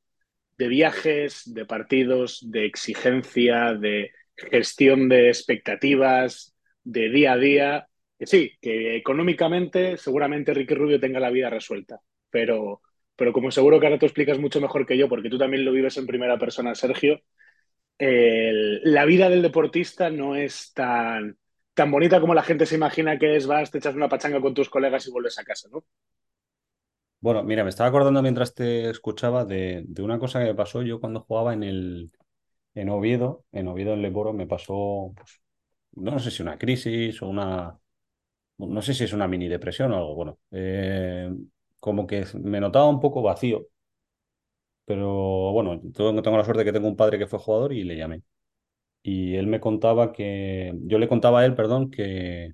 viajes, 0.57 1.53
de 1.53 1.65
partidos, 1.65 2.39
de 2.49 2.65
exigencia, 2.65 3.73
de 3.73 4.11
gestión 4.37 5.09
de 5.09 5.27
expectativas, 5.27 6.55
de 6.85 7.09
día 7.09 7.33
a 7.33 7.37
día. 7.37 7.87
Sí, 8.21 8.53
que 8.61 8.95
económicamente 8.95 9.97
seguramente 9.97 10.53
Ricky 10.53 10.75
Rubio 10.75 10.97
tenga 10.97 11.19
la 11.19 11.29
vida 11.29 11.49
resuelta, 11.49 11.99
pero, 12.29 12.81
pero 13.17 13.33
como 13.33 13.51
seguro 13.51 13.77
que 13.77 13.87
ahora 13.87 13.99
tú 13.99 14.05
explicas 14.05 14.39
mucho 14.39 14.61
mejor 14.61 14.85
que 14.85 14.97
yo, 14.97 15.09
porque 15.09 15.29
tú 15.29 15.37
también 15.37 15.65
lo 15.65 15.73
vives 15.73 15.97
en 15.97 16.07
primera 16.07 16.39
persona, 16.39 16.73
Sergio, 16.73 17.19
la 17.99 19.03
vida 19.03 19.29
del 19.29 19.41
deportista 19.41 20.09
no 20.09 20.37
es 20.37 20.71
tan 20.71 21.37
tan 21.75 21.91
bonita 21.91 22.19
como 22.21 22.33
la 22.35 22.43
gente 22.43 22.65
se 22.65 22.75
imagina 22.75 23.19
que 23.19 23.35
es, 23.37 23.47
vas, 23.47 23.71
te 23.71 23.77
echas 23.79 23.95
una 23.95 24.09
pachanga 24.09 24.41
con 24.41 24.53
tus 24.55 24.69
colegas 24.69 25.07
y 25.07 25.11
vuelves 25.11 25.39
a 25.39 25.43
casa, 25.45 25.69
¿no? 25.71 25.85
Bueno, 27.19 27.43
mira, 27.43 27.63
me 27.63 27.69
estaba 27.71 27.89
acordando 27.89 28.21
mientras 28.21 28.53
te 28.53 28.89
escuchaba 28.89 29.45
de, 29.45 29.83
de 29.87 30.01
una 30.03 30.19
cosa 30.19 30.39
que 30.39 30.45
me 30.45 30.55
pasó. 30.55 30.83
Yo 30.83 30.99
cuando 30.99 31.21
jugaba 31.21 31.53
en 31.53 31.63
el 31.63 32.11
en 32.75 32.89
Oviedo, 32.89 33.45
en 33.53 33.67
Oviedo 33.69 33.93
en 33.93 34.01
Leboro 34.03 34.33
me 34.33 34.47
pasó, 34.47 35.13
pues, 35.17 35.41
no 35.93 36.19
sé 36.19 36.31
si 36.31 36.43
una 36.43 36.57
crisis 36.59 37.21
o 37.21 37.27
una, 37.29 37.79
no 38.59 38.81
sé 38.83 38.93
si 38.95 39.05
es 39.05 39.13
una 39.13 39.27
mini 39.27 39.47
depresión 39.49 39.91
o 39.93 39.97
algo, 39.97 40.15
bueno, 40.15 40.39
eh, 40.51 41.31
como 41.79 42.07
que 42.07 42.25
me 42.35 42.59
notaba 42.61 42.87
un 42.89 42.99
poco 43.01 43.21
vacío, 43.23 43.67
pero 44.85 45.51
bueno, 45.53 45.79
tengo, 45.93 46.21
tengo 46.21 46.37
la 46.37 46.43
suerte 46.45 46.63
que 46.65 46.73
tengo 46.73 46.87
un 46.87 46.95
padre 46.95 47.17
que 47.19 47.27
fue 47.27 47.39
jugador 47.39 47.73
y 47.73 47.83
le 47.83 47.97
llamé 47.97 48.21
y 49.07 49.35
él 49.35 49.45
me 49.47 49.59
contaba 49.59 50.11
que, 50.13 50.73
yo 50.85 50.97
le 50.97 51.07
contaba 51.07 51.41
a 51.41 51.45
él, 51.45 51.53
perdón, 51.55 51.91
que, 51.91 52.53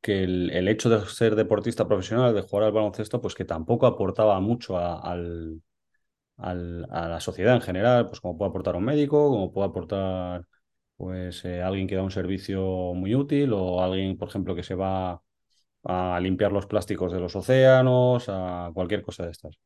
que 0.00 0.22
el, 0.24 0.50
el, 0.50 0.68
hecho 0.68 0.90
de 0.90 1.06
ser 1.08 1.34
deportista 1.34 1.88
profesional, 1.88 2.34
de 2.34 2.42
jugar 2.42 2.66
al 2.66 2.72
baloncesto, 2.72 3.20
pues 3.20 3.34
que 3.34 3.44
tampoco 3.44 3.86
aportaba 3.86 4.38
mucho 4.40 4.76
a, 4.76 5.00
al, 5.00 5.62
al, 6.38 6.86
a 6.90 7.08
la 7.08 7.20
sociedad 7.20 7.56
en 7.56 7.62
general, 7.62 8.08
pues 8.08 8.20
como 8.20 8.38
puede 8.38 8.50
aportar 8.50 8.76
un 8.76 8.84
médico, 8.84 9.30
como 9.30 9.52
puede 9.52 9.68
aportar 9.68 10.46
pues 10.96 11.44
eh, 11.46 11.62
alguien 11.62 11.88
que 11.88 11.96
da 11.96 12.02
un 12.04 12.10
servicio 12.12 12.62
muy 12.94 13.14
útil 13.14 13.52
o 13.54 13.82
alguien, 13.82 14.18
por 14.18 14.28
ejemplo, 14.28 14.54
que 14.54 14.62
se 14.64 14.74
va 14.76 15.22
a 15.84 16.20
limpiar 16.20 16.52
los 16.52 16.66
plásticos 16.66 17.12
de 17.12 17.20
los 17.20 17.36
océanos, 17.36 18.26
a 18.28 18.70
cualquier 18.74 19.02
cosa 19.02 19.26
de 19.26 19.32
estas. 19.32 19.58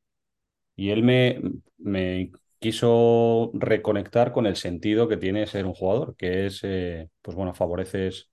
Y 0.76 0.90
él 0.90 1.02
me, 1.04 1.40
me 1.78 2.32
quiso 2.58 3.50
reconectar 3.54 4.32
con 4.32 4.46
el 4.46 4.56
sentido 4.56 5.08
que 5.08 5.16
tiene 5.16 5.46
ser 5.46 5.66
un 5.66 5.74
jugador, 5.74 6.16
que 6.16 6.46
es, 6.46 6.60
eh, 6.64 7.08
pues 7.22 7.36
bueno, 7.36 7.54
favoreces 7.54 8.30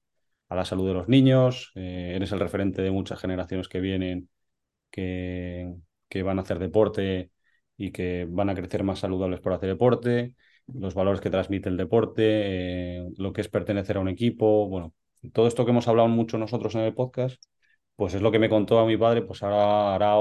a 0.50 0.56
la 0.56 0.66
salud 0.66 0.88
de 0.88 0.94
los 0.94 1.08
niños, 1.10 1.72
eh, 1.76 2.14
eres 2.16 2.32
el 2.32 2.40
referente 2.40 2.82
de 2.82 2.92
muchas 2.92 3.20
generaciones 3.20 3.68
que 3.68 3.80
vienen, 3.80 4.30
que, 4.92 5.74
que 6.10 6.24
van 6.24 6.40
a 6.40 6.44
hacer 6.44 6.60
deporte 6.60 7.32
y 7.78 7.92
que 7.92 8.26
van 8.30 8.50
a 8.50 8.56
crecer 8.56 8.84
más 8.84 9.00
saludables 9.00 9.42
por 9.42 9.54
hacer 9.54 9.70
deporte, 9.70 10.36
los 10.68 10.94
valores 10.96 11.22
que 11.22 11.30
transmite 11.30 11.70
el 11.70 11.78
deporte, 11.78 12.24
eh, 12.98 13.10
lo 13.18 13.34
que 13.34 13.42
es 13.42 13.50
pertenecer 13.50 13.98
a 13.98 14.00
un 14.00 14.10
equipo, 14.10 14.68
bueno, 14.68 14.94
todo 15.34 15.48
esto 15.48 15.66
que 15.66 15.72
hemos 15.72 15.88
hablado 15.88 16.08
mucho 16.10 16.38
nosotros 16.38 16.76
en 16.76 16.82
el 16.82 16.94
podcast, 16.94 17.42
pues 17.96 18.14
es 18.14 18.22
lo 18.22 18.32
que 18.32 18.40
me 18.40 18.50
contó 18.50 18.80
a 18.80 18.86
mi 18.86 18.98
padre, 18.98 19.22
pues 19.24 19.44
ahora 19.44 19.96
hará, 19.96 20.16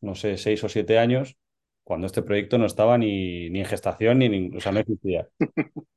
no 0.00 0.14
sé, 0.14 0.36
seis 0.38 0.62
o 0.64 0.68
siete 0.68 0.98
años, 0.98 1.36
cuando 1.86 2.06
este 2.08 2.22
proyecto 2.22 2.58
no 2.58 2.66
estaba 2.66 2.98
ni, 2.98 3.48
ni 3.50 3.60
en 3.60 3.66
gestación, 3.66 4.18
ni, 4.18 4.56
o 4.56 4.60
sea, 4.60 4.72
no 4.72 4.80
existía. 4.80 5.28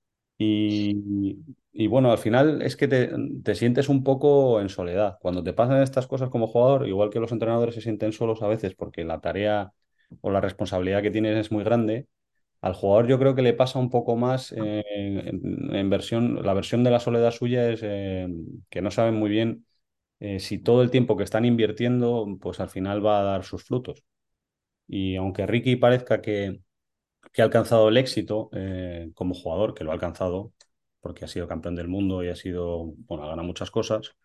Y, 0.42 1.38
y, 1.74 1.88
bueno, 1.88 2.12
al 2.12 2.18
final 2.18 2.62
es 2.62 2.78
que 2.78 2.88
te, 2.88 3.12
te, 3.44 3.56
sientes 3.56 3.90
un 3.90 4.04
poco 4.06 4.62
en 4.62 4.70
soledad. 4.70 5.18
Cuando 5.22 5.44
te 5.44 5.54
pasan 5.54 5.82
estas 5.82 6.08
cosas 6.08 6.30
como 6.30 6.48
jugador, 6.48 6.88
igual 6.88 7.10
que 7.10 7.20
los 7.20 7.32
entrenadores 7.34 7.76
se 7.76 7.82
sienten 7.82 8.14
solos 8.14 8.42
a 8.42 8.48
veces 8.48 8.74
porque 8.76 9.04
la 9.04 9.20
tarea 9.20 9.74
o 10.22 10.32
la 10.32 10.42
responsabilidad 10.42 11.02
que 11.02 11.12
tienes 11.12 11.38
es 11.38 11.52
muy 11.52 11.64
grande, 11.66 12.08
al 12.62 12.74
jugador 12.74 13.08
yo 13.08 13.20
creo 13.20 13.36
que 13.36 13.42
le 13.42 13.54
pasa 13.54 13.80
un 13.80 13.90
poco 13.90 14.16
más 14.18 14.54
eh, 14.54 14.84
en, 14.94 15.90
versión, 15.90 16.46
la 16.46 16.54
versión 16.54 16.84
de 16.84 16.92
la 16.92 17.00
soledad 17.00 17.32
suya 17.32 17.70
es 17.70 17.82
eh, 17.84 18.28
que 18.70 18.82
no 18.82 18.92
saben 18.92 19.16
muy 19.16 19.30
bien 19.30 19.66
eh, 20.20 20.40
si 20.40 20.60
todo 20.60 20.82
el 20.84 20.92
tiempo 20.92 21.18
que 21.18 21.24
están 21.24 21.46
invirtiendo, 21.46 22.28
pues 22.42 22.60
al 22.60 22.70
final 22.70 23.06
va 23.06 23.22
a 23.22 23.24
dar 23.24 23.44
sus 23.46 23.64
frutos. 23.66 24.04
Y 24.90 25.16
aunque 25.16 25.48
Ricky 25.48 25.78
parezca 25.78 26.22
que, 26.22 26.62
que 27.34 27.42
ha 27.42 27.46
alcanzado 27.46 27.90
el 27.90 27.98
éxito 27.98 28.50
como 29.16 29.36
jugador, 29.36 29.74
que 29.74 29.84
lo 29.84 29.92
ha 29.92 29.94
alcanzado, 29.94 30.54
porque 31.02 31.26
ha 31.26 31.28
sido 31.30 31.48
campeón 31.48 31.76
del 31.76 31.88
mundo 31.88 32.24
y 32.24 32.30
ha 32.30 32.36
sido, 32.36 32.94
bueno, 33.08 33.26
ha 33.26 33.30
ganado 33.30 33.48
muchas 33.48 33.72
cosas, 33.72 34.16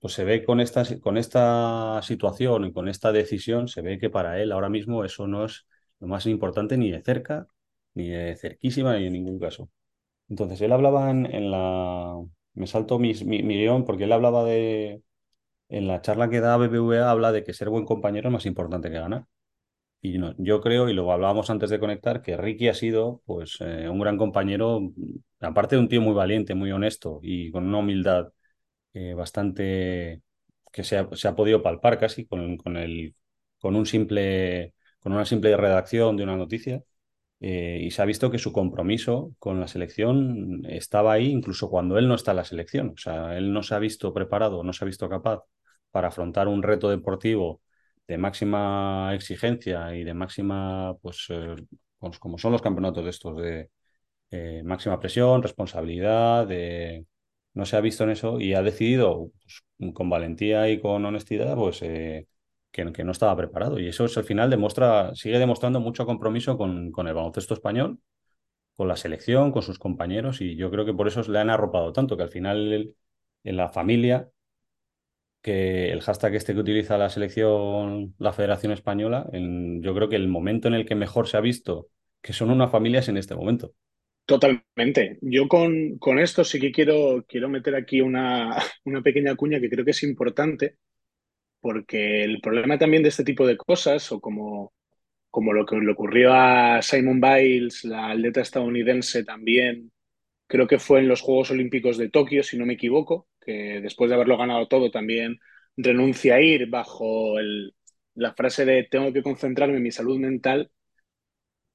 pues 0.00 0.14
se 0.14 0.24
ve 0.24 0.44
con 0.44 0.60
esta, 0.60 0.84
con 1.00 1.16
esta 1.16 2.00
situación 2.02 2.64
y 2.66 2.72
con 2.72 2.88
esta 2.88 3.12
decisión, 3.12 3.68
se 3.68 3.82
ve 3.82 3.98
que 3.98 4.10
para 4.10 4.40
él 4.40 4.52
ahora 4.52 4.68
mismo 4.68 5.04
eso 5.04 5.26
no 5.26 5.44
es 5.44 5.66
lo 6.00 6.08
más 6.08 6.26
importante 6.26 6.76
ni 6.76 6.90
de 6.90 7.02
cerca, 7.02 7.46
ni 7.94 8.08
de 8.08 8.36
cerquísima, 8.36 8.96
ni 8.98 9.06
en 9.06 9.12
ningún 9.12 9.38
caso. 9.38 9.70
Entonces, 10.28 10.60
él 10.62 10.72
hablaba 10.72 11.10
en, 11.10 11.50
la... 11.50 12.16
Me 12.54 12.66
salto 12.66 12.98
mi, 12.98 13.14
mi, 13.24 13.42
guion 13.42 13.84
porque 13.84 14.04
él 14.04 14.12
hablaba 14.12 14.44
de... 14.44 15.02
En 15.68 15.88
la 15.88 16.02
charla 16.02 16.30
que 16.30 16.40
da 16.40 16.56
BBVA 16.56 17.10
habla 17.10 17.32
de 17.32 17.44
que 17.44 17.54
ser 17.54 17.70
buen 17.70 17.84
compañero 17.86 18.28
es 18.28 18.32
más 18.32 18.46
importante 18.46 18.90
que 18.90 18.98
ganar. 18.98 19.26
Y 20.06 20.18
no, 20.18 20.34
yo 20.36 20.60
creo, 20.60 20.90
y 20.90 20.92
lo 20.92 21.10
hablábamos 21.10 21.48
antes 21.48 21.70
de 21.70 21.80
conectar, 21.80 22.20
que 22.20 22.36
Ricky 22.36 22.68
ha 22.68 22.74
sido 22.74 23.22
pues, 23.24 23.56
eh, 23.60 23.88
un 23.88 23.98
gran 23.98 24.18
compañero, 24.18 24.92
aparte 25.40 25.76
de 25.76 25.80
un 25.80 25.88
tío 25.88 26.02
muy 26.02 26.12
valiente, 26.12 26.54
muy 26.54 26.72
honesto 26.72 27.20
y 27.22 27.50
con 27.50 27.66
una 27.66 27.78
humildad 27.78 28.28
eh, 28.94 29.14
bastante 29.14 30.22
que 30.72 30.84
se 30.84 30.98
ha, 30.98 31.08
se 31.14 31.28
ha, 31.28 31.36
podido 31.36 31.62
palpar 31.62 31.98
casi 31.98 32.26
con, 32.26 32.58
con, 32.58 32.76
el, 32.76 33.14
con 33.60 33.76
un 33.76 33.86
simple 33.86 34.74
con 35.00 35.12
una 35.12 35.24
simple 35.26 35.56
redacción 35.56 36.16
de 36.16 36.24
una 36.24 36.36
noticia 36.36 36.82
eh, 37.40 37.80
y 37.82 37.90
se 37.90 38.02
ha 38.02 38.06
visto 38.06 38.30
que 38.30 38.38
su 38.38 38.52
compromiso 38.52 39.34
con 39.38 39.60
la 39.60 39.68
selección 39.68 40.62
estaba 40.68 41.14
ahí 41.14 41.28
incluso 41.30 41.70
cuando 41.70 41.98
él 41.98 42.08
no 42.08 42.14
está 42.14 42.32
en 42.32 42.38
la 42.38 42.44
selección. 42.44 42.90
O 42.90 42.98
sea, 42.98 43.36
él 43.38 43.52
no 43.52 43.62
se 43.62 43.74
ha 43.74 43.78
visto 43.78 44.12
preparado, 44.14 44.62
no 44.64 44.72
se 44.72 44.84
ha 44.84 44.86
visto 44.86 45.08
capaz 45.08 45.42
para 45.90 46.08
afrontar 46.08 46.48
un 46.48 46.62
reto 46.62 46.90
deportivo 46.90 47.62
de 48.06 48.18
máxima 48.18 49.12
exigencia 49.14 49.94
y 49.96 50.04
de 50.04 50.14
máxima, 50.14 50.94
pues, 51.02 51.26
eh, 51.30 51.56
pues 51.98 52.18
como 52.18 52.38
son 52.38 52.52
los 52.52 52.62
campeonatos 52.62 53.06
estos, 53.06 53.36
de 53.38 53.70
eh, 54.30 54.62
máxima 54.64 55.00
presión, 55.00 55.42
responsabilidad, 55.42 56.46
de... 56.46 57.06
no 57.54 57.66
se 57.66 57.76
ha 57.76 57.80
visto 57.80 58.04
en 58.04 58.10
eso 58.10 58.40
y 58.40 58.54
ha 58.54 58.62
decidido 58.62 59.30
pues, 59.78 59.94
con 59.94 60.10
valentía 60.10 60.68
y 60.70 60.80
con 60.80 61.04
honestidad, 61.04 61.56
pues 61.56 61.80
que, 62.74 63.04
no 63.04 63.12
estaba 63.12 63.36
preparado. 63.36 63.78
Y 63.78 63.88
eso 63.88 64.04
es, 64.04 64.16
al 64.18 64.24
final 64.24 64.50
demuestra, 64.50 65.14
sigue 65.14 65.38
demostrando 65.38 65.80
mucho 65.80 66.06
compromiso 66.06 66.58
con, 66.58 66.90
con, 66.92 67.08
el 67.08 67.14
baloncesto 67.14 67.54
español, 67.54 68.00
con 68.76 68.88
la 68.88 68.96
selección, 68.96 69.52
con 69.52 69.62
sus 69.62 69.78
compañeros, 69.78 70.40
y 70.40 70.56
yo 70.56 70.70
creo 70.70 70.84
que 70.84 70.94
por 70.94 71.08
eso 71.08 71.22
le 71.30 71.38
han 71.38 71.50
arropado 71.50 71.92
tanto, 71.92 72.16
que 72.16 72.24
al 72.24 72.30
final 72.30 72.94
en 73.44 73.56
la 73.56 73.70
familia, 73.70 74.28
que 75.44 75.92
el 75.92 76.00
hashtag 76.00 76.36
este 76.36 76.54
que 76.54 76.60
utiliza 76.60 76.96
la 76.96 77.10
selección, 77.10 78.14
la 78.18 78.32
Federación 78.32 78.72
Española, 78.72 79.28
en, 79.30 79.82
yo 79.82 79.94
creo 79.94 80.08
que 80.08 80.16
el 80.16 80.26
momento 80.26 80.68
en 80.68 80.74
el 80.74 80.86
que 80.86 80.94
mejor 80.94 81.28
se 81.28 81.36
ha 81.36 81.42
visto 81.42 81.88
que 82.22 82.32
son 82.32 82.50
una 82.50 82.68
familia 82.68 83.00
es 83.00 83.10
en 83.10 83.18
este 83.18 83.34
momento. 83.34 83.74
Totalmente. 84.24 85.18
Yo 85.20 85.46
con, 85.46 85.98
con 85.98 86.18
esto 86.18 86.44
sí 86.44 86.58
que 86.58 86.72
quiero, 86.72 87.26
quiero 87.28 87.50
meter 87.50 87.74
aquí 87.74 88.00
una, 88.00 88.56
una 88.86 89.02
pequeña 89.02 89.36
cuña 89.36 89.60
que 89.60 89.68
creo 89.68 89.84
que 89.84 89.90
es 89.90 90.02
importante, 90.02 90.76
porque 91.60 92.24
el 92.24 92.40
problema 92.40 92.78
también 92.78 93.02
de 93.02 93.10
este 93.10 93.22
tipo 93.22 93.46
de 93.46 93.58
cosas, 93.58 94.10
o 94.12 94.20
como, 94.22 94.72
como 95.30 95.52
lo 95.52 95.66
que 95.66 95.76
le 95.76 95.92
ocurrió 95.92 96.32
a 96.32 96.80
Simon 96.80 97.20
Biles, 97.20 97.84
la 97.84 98.12
atleta 98.12 98.40
estadounidense 98.40 99.24
también, 99.24 99.92
creo 100.46 100.66
que 100.66 100.78
fue 100.78 101.00
en 101.00 101.08
los 101.08 101.20
Juegos 101.20 101.50
Olímpicos 101.50 101.98
de 101.98 102.08
Tokio, 102.08 102.42
si 102.42 102.56
no 102.56 102.64
me 102.64 102.74
equivoco, 102.74 103.28
que 103.44 103.80
después 103.80 104.08
de 104.08 104.16
haberlo 104.16 104.36
ganado 104.36 104.68
todo 104.68 104.90
también 104.90 105.38
renuncia 105.76 106.36
a 106.36 106.40
ir 106.40 106.68
bajo 106.68 107.38
el, 107.38 107.74
la 108.14 108.34
frase 108.34 108.64
de 108.64 108.84
tengo 108.84 109.12
que 109.12 109.22
concentrarme 109.22 109.76
en 109.76 109.82
mi 109.82 109.90
salud 109.90 110.18
mental. 110.18 110.70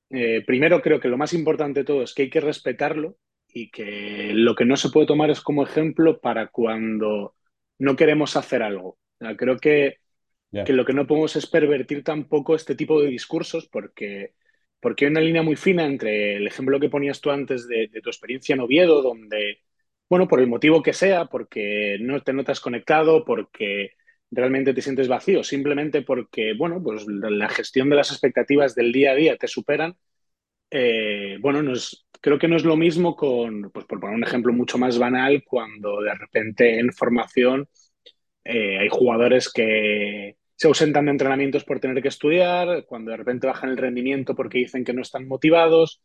Eh, 0.09 0.43
primero 0.45 0.81
creo 0.81 0.99
que 0.99 1.07
lo 1.07 1.17
más 1.17 1.33
importante 1.33 1.81
de 1.81 1.85
todo 1.85 2.03
es 2.03 2.13
que 2.13 2.23
hay 2.23 2.29
que 2.29 2.41
respetarlo 2.41 3.17
y 3.47 3.69
que 3.69 4.31
lo 4.33 4.55
que 4.55 4.65
no 4.65 4.75
se 4.75 4.89
puede 4.89 5.07
tomar 5.07 5.29
es 5.29 5.41
como 5.41 5.63
ejemplo 5.63 6.19
para 6.19 6.47
cuando 6.47 7.35
no 7.77 7.95
queremos 7.95 8.35
hacer 8.35 8.63
algo 8.63 8.97
creo 9.37 9.57
que, 9.57 9.97
que, 10.65 10.73
lo 10.73 10.85
que 10.85 10.93
no 10.93 11.07
podemos 11.07 11.35
es 11.35 11.47
pervertir 11.47 12.03
tampoco 12.03 12.55
este 12.55 12.75
tipo 12.75 13.01
de 13.01 13.09
discursos 13.09 13.67
porque, 13.67 14.33
porque 14.79 15.05
hay 15.05 15.11
una 15.11 15.21
línea 15.21 15.43
muy 15.43 15.55
fina 15.55 15.85
entre 15.85 16.37
el 16.37 16.47
ejemplo 16.47 16.79
que 16.79 16.89
ponías 16.89 17.21
tú 17.21 17.31
antes 17.31 17.67
de, 17.67 17.89
tu 18.01 18.09
experiencia 18.09 18.53
en 18.53 18.61
Oviedo, 18.61 19.01
donde, 19.01 19.61
bueno, 20.09 20.27
por 20.27 20.39
el 20.39 20.47
motivo 20.47 20.81
que 20.83 20.93
sea, 20.93 21.25
porque 21.25 21.97
no 22.01 22.21
te 22.23 22.33
notas 22.33 22.59
conectado, 22.59 23.23
porque 23.25 23.91
realmente 24.31 24.73
te 24.73 24.81
sientes 24.81 25.07
vacío, 25.07 25.43
simplemente 25.43 26.01
porque, 26.01 26.53
bueno, 26.57 26.81
pues 26.83 27.05
la 27.07 27.49
gestión 27.49 27.89
de 27.89 27.95
las 27.97 28.11
expectativas 28.11 28.75
del 28.75 28.91
día 28.91 29.11
a 29.11 29.15
día 29.15 29.37
te 29.37 29.47
superan. 29.47 29.95
Eh, 30.71 31.37
bueno, 31.41 31.63
no 31.63 31.73
es, 31.73 32.05
creo 32.21 32.39
que 32.39 32.47
no 32.47 32.55
es 32.57 32.63
lo 32.65 32.77
mismo 32.77 33.15
con, 33.15 33.71
pues 33.71 33.85
por 33.85 33.99
poner 33.99 34.15
un 34.15 34.23
ejemplo 34.23 34.53
mucho 34.53 34.77
más 34.77 34.97
banal, 34.99 35.43
cuando 35.45 36.01
de 36.01 36.13
repente 36.15 36.79
en 36.79 36.91
formación 36.93 37.67
eh, 38.43 38.79
hay 38.79 38.89
jugadores 38.89 39.51
que 39.51 40.37
se 40.55 40.67
ausentan 40.67 41.05
de 41.05 41.11
entrenamientos 41.11 41.63
por 41.63 41.79
tener 41.79 42.01
que 42.01 42.09
estudiar, 42.09 42.85
cuando 42.85 43.11
de 43.11 43.17
repente 43.17 43.47
bajan 43.47 43.69
el 43.71 43.77
rendimiento 43.77 44.35
porque 44.35 44.59
dicen 44.59 44.83
que 44.83 44.93
no 44.93 45.01
están 45.01 45.27
motivados. 45.27 46.01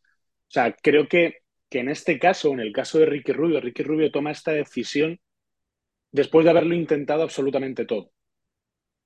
O 0.47 0.51
sea, 0.51 0.75
creo 0.81 1.07
que, 1.07 1.39
que 1.69 1.79
en 1.79 1.89
este 1.89 2.19
caso, 2.19 2.51
en 2.53 2.59
el 2.59 2.71
caso 2.71 2.99
de 2.99 3.05
Ricky 3.05 3.33
Rubio, 3.33 3.59
Ricky 3.59 3.83
Rubio 3.83 4.11
toma 4.11 4.31
esta 4.31 4.51
decisión 4.51 5.19
después 6.11 6.45
de 6.45 6.51
haberlo 6.51 6.75
intentado 6.75 7.23
absolutamente 7.23 7.85
todo. 7.85 8.11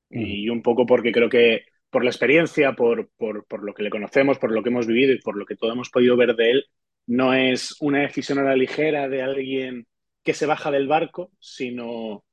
Y 0.09 0.49
un 0.49 0.61
poco 0.61 0.85
porque 0.85 1.11
creo 1.11 1.29
que 1.29 1.65
por 1.89 2.03
la 2.03 2.09
experiencia, 2.09 2.73
por, 2.73 3.09
por, 3.17 3.45
por, 3.45 3.63
lo 3.63 3.73
que 3.73 3.83
le 3.83 3.89
conocemos, 3.89 4.37
por 4.37 4.51
lo 4.51 4.63
que 4.63 4.69
hemos 4.69 4.87
vivido 4.87 5.13
y 5.13 5.19
por 5.19 5.37
lo 5.37 5.45
que 5.45 5.55
todo 5.55 5.71
hemos 5.71 5.89
podido 5.89 6.17
ver 6.17 6.35
de 6.35 6.51
él, 6.51 6.65
no 7.07 7.33
es 7.33 7.75
una 7.79 8.01
decisión 8.01 8.39
a 8.39 8.43
la 8.43 8.55
ligera 8.55 9.07
de 9.09 9.21
alguien 9.23 9.87
que 10.23 10.33
se 10.33 10.45
baja 10.45 10.69
del 10.71 10.87
barco, 10.87 11.31
sino 11.39 12.23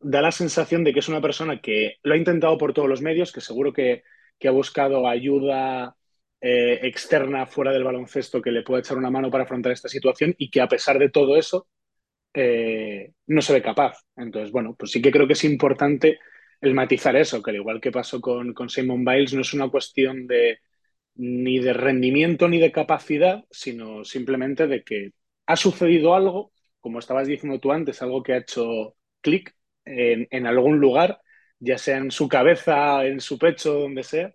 da 0.00 0.22
la 0.22 0.32
sensación 0.32 0.84
de 0.84 0.92
que 0.92 1.00
es 1.00 1.08
una 1.08 1.20
persona 1.20 1.60
que 1.60 1.96
lo 2.02 2.14
ha 2.14 2.16
intentado 2.16 2.58
por 2.58 2.72
todos 2.72 2.88
los 2.88 3.02
medios, 3.02 3.32
que 3.32 3.40
seguro 3.40 3.72
que, 3.72 4.02
ha 4.44 4.50
buscado 4.50 5.08
ayuda 5.08 5.96
eh, 6.40 6.80
externa 6.82 7.46
fuera 7.46 7.72
del 7.72 7.84
baloncesto 7.84 8.42
que 8.42 8.50
le 8.52 8.62
pueda 8.62 8.80
echar 8.80 8.98
una 8.98 9.10
mano 9.10 9.30
para 9.30 9.44
afrontar 9.44 9.72
esta 9.72 9.88
situación 9.88 10.34
y 10.38 10.50
que 10.50 10.60
a 10.60 10.68
pesar 10.68 10.98
de 10.98 11.10
todo 11.10 11.36
eso 11.36 11.68
eh, 12.34 13.12
no 13.26 13.42
se 13.42 13.52
ve 13.54 13.62
capaz. 13.62 13.98
Entonces, 14.16 14.52
bueno, 14.52 14.74
pues 14.78 14.90
sí 14.92 15.02
que 15.02 15.10
creo 15.10 15.26
que 15.26 15.34
es 15.34 15.44
importante 15.44 16.18
el 16.60 16.74
matizar 16.74 17.16
eso, 17.16 17.42
que 17.42 17.50
al 17.50 17.56
igual 17.56 17.80
que 17.80 17.92
pasó 17.92 18.20
con, 18.20 18.54
con 18.54 18.68
Simon 18.68 19.04
Biles, 19.04 19.34
no 19.34 19.42
es 19.42 19.54
una 19.54 19.68
cuestión 19.70 20.26
de 20.26 20.58
ni 21.16 21.58
de 21.58 21.72
rendimiento 21.72 22.48
ni 22.48 22.58
de 22.58 22.72
capacidad, 22.72 23.44
sino 23.50 24.04
simplemente 24.04 24.66
de 24.66 24.84
que 24.84 25.12
ha 25.46 25.56
sucedido 25.56 26.14
algo, 26.14 26.52
como 26.80 26.98
estabas 26.98 27.28
diciendo 27.28 27.58
tú 27.60 27.72
antes, 27.72 28.02
algo 28.02 28.22
que 28.22 28.34
ha 28.34 28.38
hecho 28.38 28.96
clic 29.20 29.56
en, 29.84 30.46
algún 30.46 30.78
lugar, 30.78 31.20
ya 31.58 31.78
sea 31.78 31.98
en 31.98 32.10
su 32.10 32.28
cabeza, 32.28 33.06
en 33.06 33.20
su 33.20 33.38
pecho, 33.38 33.74
donde 33.74 34.02
sea, 34.04 34.34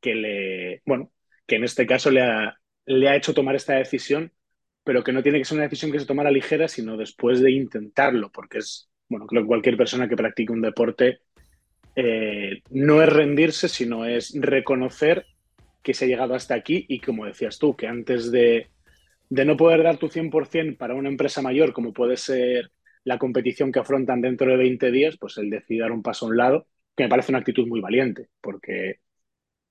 que 0.00 0.14
le, 0.14 0.82
bueno, 0.86 1.12
que 1.48 1.56
en 1.56 1.64
este 1.64 1.86
caso 1.86 2.10
le 2.10 2.22
ha, 2.22 2.60
le 2.86 3.08
ha 3.08 3.16
hecho 3.16 3.34
tomar 3.34 3.56
esta 3.56 3.74
decisión, 3.74 4.32
pero 4.84 5.02
que 5.02 5.12
no 5.12 5.22
tiene 5.22 5.38
que 5.38 5.44
ser 5.44 5.56
una 5.56 5.64
decisión 5.64 5.90
que 5.90 5.98
se 5.98 6.06
tomara 6.06 6.30
ligera, 6.30 6.68
sino 6.68 6.96
después 6.96 7.40
de 7.40 7.50
intentarlo, 7.50 8.30
porque 8.30 8.58
es, 8.58 8.90
bueno, 9.08 9.26
creo 9.26 9.42
que 9.42 9.48
cualquier 9.48 9.76
persona 9.76 10.08
que 10.08 10.16
practique 10.16 10.52
un 10.52 10.60
deporte 10.62 11.20
eh, 11.96 12.62
no 12.70 13.02
es 13.02 13.08
rendirse, 13.08 13.68
sino 13.68 14.04
es 14.04 14.32
reconocer 14.38 15.26
que 15.82 15.94
se 15.94 16.04
ha 16.04 16.08
llegado 16.08 16.34
hasta 16.34 16.54
aquí 16.54 16.84
y 16.86 17.00
como 17.00 17.24
decías 17.24 17.58
tú, 17.58 17.74
que 17.74 17.86
antes 17.86 18.30
de, 18.30 18.68
de 19.30 19.44
no 19.46 19.56
poder 19.56 19.82
dar 19.82 19.96
tu 19.96 20.08
100% 20.08 20.76
para 20.76 20.94
una 20.94 21.08
empresa 21.08 21.40
mayor 21.40 21.72
como 21.72 21.94
puede 21.94 22.16
ser 22.18 22.70
la 23.04 23.18
competición 23.18 23.72
que 23.72 23.78
afrontan 23.78 24.20
dentro 24.20 24.50
de 24.50 24.58
20 24.58 24.90
días, 24.90 25.16
pues 25.18 25.38
él 25.38 25.48
decide 25.48 25.80
dar 25.80 25.92
un 25.92 26.02
paso 26.02 26.26
a 26.26 26.28
un 26.28 26.36
lado, 26.36 26.66
que 26.94 27.04
me 27.04 27.08
parece 27.08 27.32
una 27.32 27.38
actitud 27.38 27.66
muy 27.66 27.80
valiente, 27.80 28.28
porque 28.42 29.00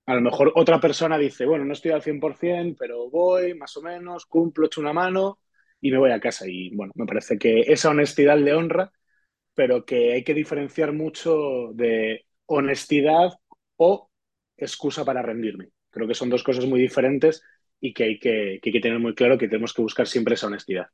a 0.08 0.14
lo 0.14 0.22
mejor 0.22 0.52
otra 0.54 0.80
persona 0.80 1.18
dice, 1.18 1.44
bueno, 1.44 1.66
no 1.66 1.74
estoy 1.74 1.90
al 1.90 2.00
100%, 2.00 2.76
pero 2.78 3.10
voy 3.10 3.52
más 3.52 3.76
o 3.76 3.82
menos, 3.82 4.24
cumplo, 4.24 4.64
echo 4.64 4.80
una 4.80 4.94
mano 4.94 5.38
y 5.82 5.90
me 5.90 5.98
voy 5.98 6.12
a 6.12 6.18
casa. 6.18 6.46
Y 6.48 6.74
bueno, 6.74 6.94
me 6.96 7.04
parece 7.04 7.36
que 7.36 7.60
esa 7.60 7.90
honestidad 7.90 8.38
le 8.38 8.54
honra, 8.54 8.90
pero 9.52 9.84
que 9.84 10.14
hay 10.14 10.24
que 10.24 10.32
diferenciar 10.32 10.94
mucho 10.94 11.72
de 11.74 12.24
honestidad 12.46 13.32
o 13.76 14.10
excusa 14.56 15.04
para 15.04 15.20
rendirme. 15.20 15.68
Creo 15.90 16.08
que 16.08 16.14
son 16.14 16.30
dos 16.30 16.42
cosas 16.42 16.64
muy 16.64 16.80
diferentes 16.80 17.42
y 17.78 17.92
que 17.92 18.04
hay 18.04 18.18
que, 18.18 18.60
que, 18.62 18.80
tener 18.80 19.00
muy 19.00 19.14
claro 19.14 19.36
que 19.36 19.46
tenemos 19.46 19.74
que 19.74 19.82
buscar 19.82 20.06
siempre 20.06 20.36
esa 20.36 20.46
honestidad. 20.46 20.86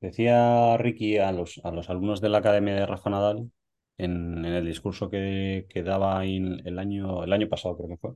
Decía 0.00 0.76
Ricky 0.76 1.18
a 1.18 1.32
los, 1.32 1.60
a 1.64 1.72
los 1.72 1.90
alumnos 1.90 2.20
de 2.20 2.28
la 2.28 2.38
Academia 2.38 2.76
de 2.76 2.86
Rafa 2.86 3.10
Nadal 3.10 3.50
en, 3.98 4.44
el 4.44 4.66
discurso 4.66 5.10
que, 5.10 5.66
que 5.68 5.82
daba 5.82 6.24
el, 6.24 6.78
año, 6.78 7.24
el 7.24 7.32
año 7.32 7.48
pasado, 7.48 7.76
creo 7.76 7.88
que 7.88 7.96
fue, 7.98 8.12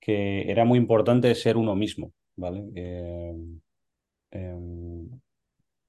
que 0.00 0.50
era 0.50 0.64
muy 0.64 0.78
importante 0.78 1.34
ser 1.34 1.56
uno 1.56 1.74
mismo, 1.76 2.12
¿vale? 2.36 2.64
Eh, 2.76 3.34
em, 4.30 5.20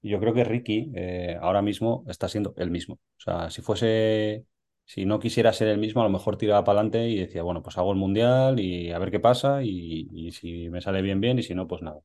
yo 0.01 0.19
creo 0.19 0.33
que 0.33 0.43
Ricky 0.43 0.91
eh, 0.95 1.37
ahora 1.41 1.61
mismo 1.61 2.05
está 2.07 2.29
siendo 2.29 2.53
el 2.57 2.71
mismo. 2.71 2.95
O 2.95 3.19
sea, 3.19 3.49
si 3.49 3.61
fuese, 3.61 4.45
si 4.85 5.05
no 5.05 5.19
quisiera 5.19 5.53
ser 5.53 5.69
el 5.69 5.79
mismo, 5.79 6.01
a 6.01 6.05
lo 6.05 6.11
mejor 6.11 6.37
tiraba 6.37 6.63
para 6.63 6.79
adelante 6.79 7.09
y 7.09 7.17
decía, 7.17 7.43
bueno, 7.43 7.63
pues 7.63 7.77
hago 7.77 7.91
el 7.91 7.97
mundial 7.97 8.59
y 8.59 8.91
a 8.91 8.99
ver 8.99 9.11
qué 9.11 9.19
pasa 9.19 9.63
y, 9.63 10.07
y 10.11 10.31
si 10.31 10.69
me 10.69 10.81
sale 10.81 11.01
bien, 11.01 11.21
bien 11.21 11.39
y 11.39 11.43
si 11.43 11.55
no, 11.55 11.67
pues 11.67 11.81
nada. 11.81 12.01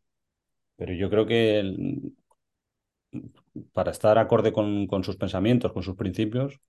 Pero 0.77 0.95
yo 0.95 1.11
creo 1.11 1.27
que 1.27 1.63
para 3.73 3.91
estar 3.91 4.19
acorde 4.19 4.53
con, 4.53 4.87
con, 4.87 5.05
sus 5.05 5.17
pensamientos, 5.17 5.73
con 5.73 5.83
sus 5.83 5.97
principios, 5.97 6.61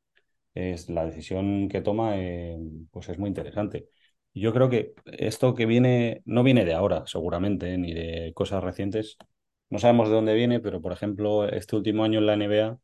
es 0.53 0.89
la 0.89 1.05
decisión 1.05 1.69
que 1.69 1.81
toma, 1.81 2.17
eh, 2.17 2.57
pues 2.91 3.09
es 3.09 3.17
muy 3.19 3.29
interesante. 3.29 3.87
Yo 4.33 4.53
creo 4.53 4.69
que 4.69 4.93
esto 5.05 5.53
que 5.55 5.65
viene, 5.65 6.21
no 6.25 6.43
viene 6.43 6.65
de 6.65 6.73
ahora, 6.73 7.03
seguramente, 7.07 7.77
ni 7.77 7.93
de 7.93 8.31
cosas 8.33 8.63
recientes. 8.63 9.17
No 9.69 9.79
sabemos 9.79 10.09
de 10.09 10.15
dónde 10.15 10.33
viene, 10.33 10.59
pero 10.59 10.81
por 10.81 10.91
ejemplo, 10.93 11.47
este 11.47 11.75
último 11.75 12.03
año 12.03 12.19
en 12.19 12.25
la 12.25 12.33
NBA 12.33 12.79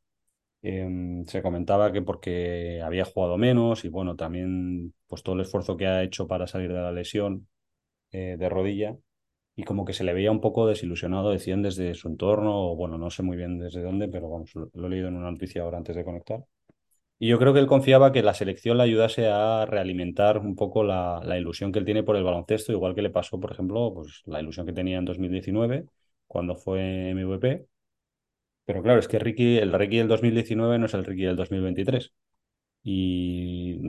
em, 0.64 1.26
se 1.26 1.42
comentaba 1.42 1.92
que 1.92 2.02
porque 2.02 2.82
había 2.84 3.06
jugado 3.06 3.38
menos 3.38 3.86
y 3.86 3.90
bueno, 3.90 4.16
también 4.16 4.94
pues 5.08 5.24
todo 5.24 5.36
el 5.36 5.42
esfuerzo 5.42 5.78
que 5.78 5.88
ha 5.88 6.04
hecho 6.04 6.28
para 6.28 6.48
salir 6.48 6.70
de 6.74 6.82
la 6.82 6.92
lesión 6.92 7.48
eh, 8.12 8.38
de 8.40 8.50
rodilla 8.50 8.98
y 9.56 9.64
como 9.64 9.86
que 9.86 9.94
se 9.94 10.04
le 10.06 10.14
veía 10.14 10.32
un 10.32 10.42
poco 10.42 10.68
desilusionado, 10.68 11.32
decían 11.32 11.62
desde 11.64 11.96
su 11.96 12.10
entorno, 12.10 12.72
o 12.72 12.76
bueno, 12.76 12.98
no 12.98 13.10
sé 13.12 13.24
muy 13.24 13.38
bien 13.38 13.60
desde 13.60 13.82
dónde, 13.84 14.08
pero 14.10 14.30
vamos, 14.30 14.52
lo 14.56 14.88
he 14.88 14.90
leído 14.90 15.10
en 15.10 15.18
una 15.18 15.32
noticia 15.32 15.64
ahora 15.64 15.78
antes 15.80 15.96
de 15.96 16.06
conectar 16.06 16.46
y 17.20 17.28
yo 17.30 17.40
creo 17.40 17.54
que 17.54 17.60
él 17.60 17.68
confiaba 17.68 18.12
que 18.12 18.22
la 18.22 18.34
selección 18.36 18.78
le 18.78 18.84
ayudase 18.84 19.28
a 19.28 19.66
realimentar 19.66 20.38
un 20.40 20.56
poco 20.56 20.84
la, 20.84 21.22
ilusión 21.38 21.72
que 21.72 21.80
él 21.80 21.86
tiene 21.86 22.04
por 22.04 22.16
el 22.16 22.24
baloncesto, 22.24 22.72
igual 22.72 22.94
que 22.94 23.02
le 23.02 23.10
pasó, 23.10 23.40
por 23.40 23.52
ejemplo, 23.52 23.92
pues, 23.94 24.22
la 24.26 24.40
ilusión 24.40 24.66
que 24.68 24.74
tenía 24.74 24.98
en 24.98 25.06
2019, 25.06 25.86
cuando 26.28 26.56
fue 26.56 27.12
MVP. 27.14 27.68
Pero 28.66 28.84
claro, 28.84 29.00
es 29.00 29.08
que 29.08 29.20
Ricky, 29.20 29.58
el 29.58 29.74
Ricky 29.74 29.98
del 29.98 30.08
2019 30.10 30.80
no 30.80 30.86
es 30.88 30.94
el 30.94 31.06
Ricky 31.06 31.24
del 31.24 31.36
2023. 31.38 32.14
Y 32.84 33.80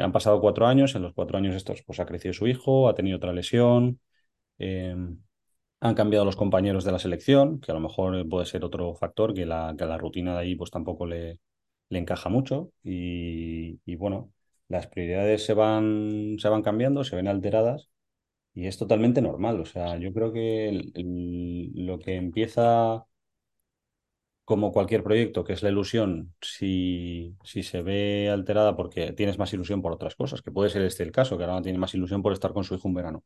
han 0.00 0.12
pasado 0.12 0.40
cuatro 0.40 0.66
años, 0.66 0.94
en 0.94 1.02
los 1.02 1.14
cuatro 1.14 1.38
años 1.38 1.54
estos, 1.54 1.82
pues 1.82 2.00
ha 2.00 2.06
crecido 2.06 2.34
su 2.34 2.46
hijo, 2.46 2.88
ha 2.88 2.94
tenido 2.94 3.18
otra 3.18 3.32
lesión, 3.32 4.00
em, 4.58 5.18
han 5.80 5.94
cambiado 5.94 6.24
los 6.24 6.36
compañeros 6.36 6.84
de 6.84 6.92
la 6.92 6.98
selección, 6.98 7.60
que 7.60 7.72
a 7.72 7.74
lo 7.74 7.80
mejor 7.80 8.28
puede 8.28 8.46
ser 8.46 8.64
otro 8.64 8.94
factor, 8.94 9.34
que 9.34 9.46
la, 9.46 9.74
que 9.78 9.86
la 9.86 9.98
rutina 9.98 10.34
de 10.34 10.40
ahí 10.40 10.54
pues 10.56 10.70
tampoco 10.70 11.06
le, 11.06 11.40
le 11.88 11.98
encaja 11.98 12.28
mucho 12.28 12.72
y, 12.82 13.96
bueno, 13.96 14.32
las 14.68 14.86
prioridades 14.88 15.44
se 15.44 15.54
van, 15.54 16.36
se 16.38 16.48
van 16.48 16.62
cambiando, 16.62 17.04
se 17.04 17.16
ven 17.16 17.28
alteradas 17.28 17.90
y 18.54 18.66
es 18.68 18.78
totalmente 18.78 19.22
normal. 19.22 19.60
O 19.60 19.66
sea, 19.66 19.98
yo 19.98 20.12
creo 20.14 20.32
que 20.32 20.92
lo 21.74 21.98
que 22.00 22.16
empieza 22.16 23.06
como 24.44 24.72
cualquier 24.72 25.02
proyecto, 25.02 25.42
que 25.44 25.54
es 25.54 25.62
la 25.62 25.70
ilusión, 25.70 26.34
si, 26.40 27.34
si 27.44 27.62
se 27.62 27.82
ve 27.82 28.28
alterada 28.30 28.76
porque 28.76 29.12
tienes 29.12 29.38
más 29.38 29.52
ilusión 29.54 29.80
por 29.82 29.92
otras 29.92 30.14
cosas, 30.16 30.42
que 30.42 30.50
puede 30.52 30.68
ser 30.70 30.82
este 30.82 31.02
el 31.02 31.12
caso, 31.12 31.38
que 31.38 31.44
ahora 31.44 31.62
tiene 31.62 31.78
más 31.78 31.94
ilusión 31.94 32.22
por 32.22 32.32
estar 32.32 32.52
con 32.52 32.64
su 32.64 32.74
hijo 32.74 32.88
un 32.88 32.94
verano. 32.94 33.24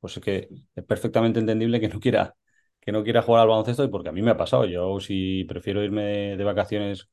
Pues 0.00 0.16
es 0.16 0.22
que 0.22 0.48
es 0.74 0.84
perfectamente 0.84 1.40
entendible 1.40 1.80
que 1.80 1.88
no 1.88 1.98
quiera, 2.00 2.36
que 2.80 2.92
no 2.92 3.02
quiera 3.04 3.22
jugar 3.22 3.42
al 3.42 3.48
baloncesto 3.48 3.84
y 3.84 3.88
porque 3.88 4.10
a 4.10 4.12
mí 4.12 4.22
me 4.22 4.30
ha 4.30 4.36
pasado. 4.36 4.64
Yo 4.66 5.00
si 5.00 5.44
prefiero 5.44 5.82
irme 5.82 6.36
de 6.36 6.44
vacaciones 6.44 7.08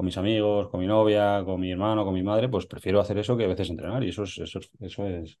con 0.00 0.06
mis 0.06 0.16
amigos, 0.16 0.70
con 0.70 0.80
mi 0.80 0.86
novia, 0.86 1.42
con 1.44 1.60
mi 1.60 1.70
hermano, 1.70 2.06
con 2.06 2.14
mi 2.14 2.22
madre, 2.22 2.48
pues 2.48 2.64
prefiero 2.64 3.00
hacer 3.00 3.18
eso 3.18 3.36
que 3.36 3.44
a 3.44 3.48
veces 3.48 3.68
entrenar 3.68 4.02
y 4.02 4.08
eso 4.08 4.22
es... 4.22 4.38
Eso 4.38 4.58
eso 4.80 5.06
es... 5.06 5.38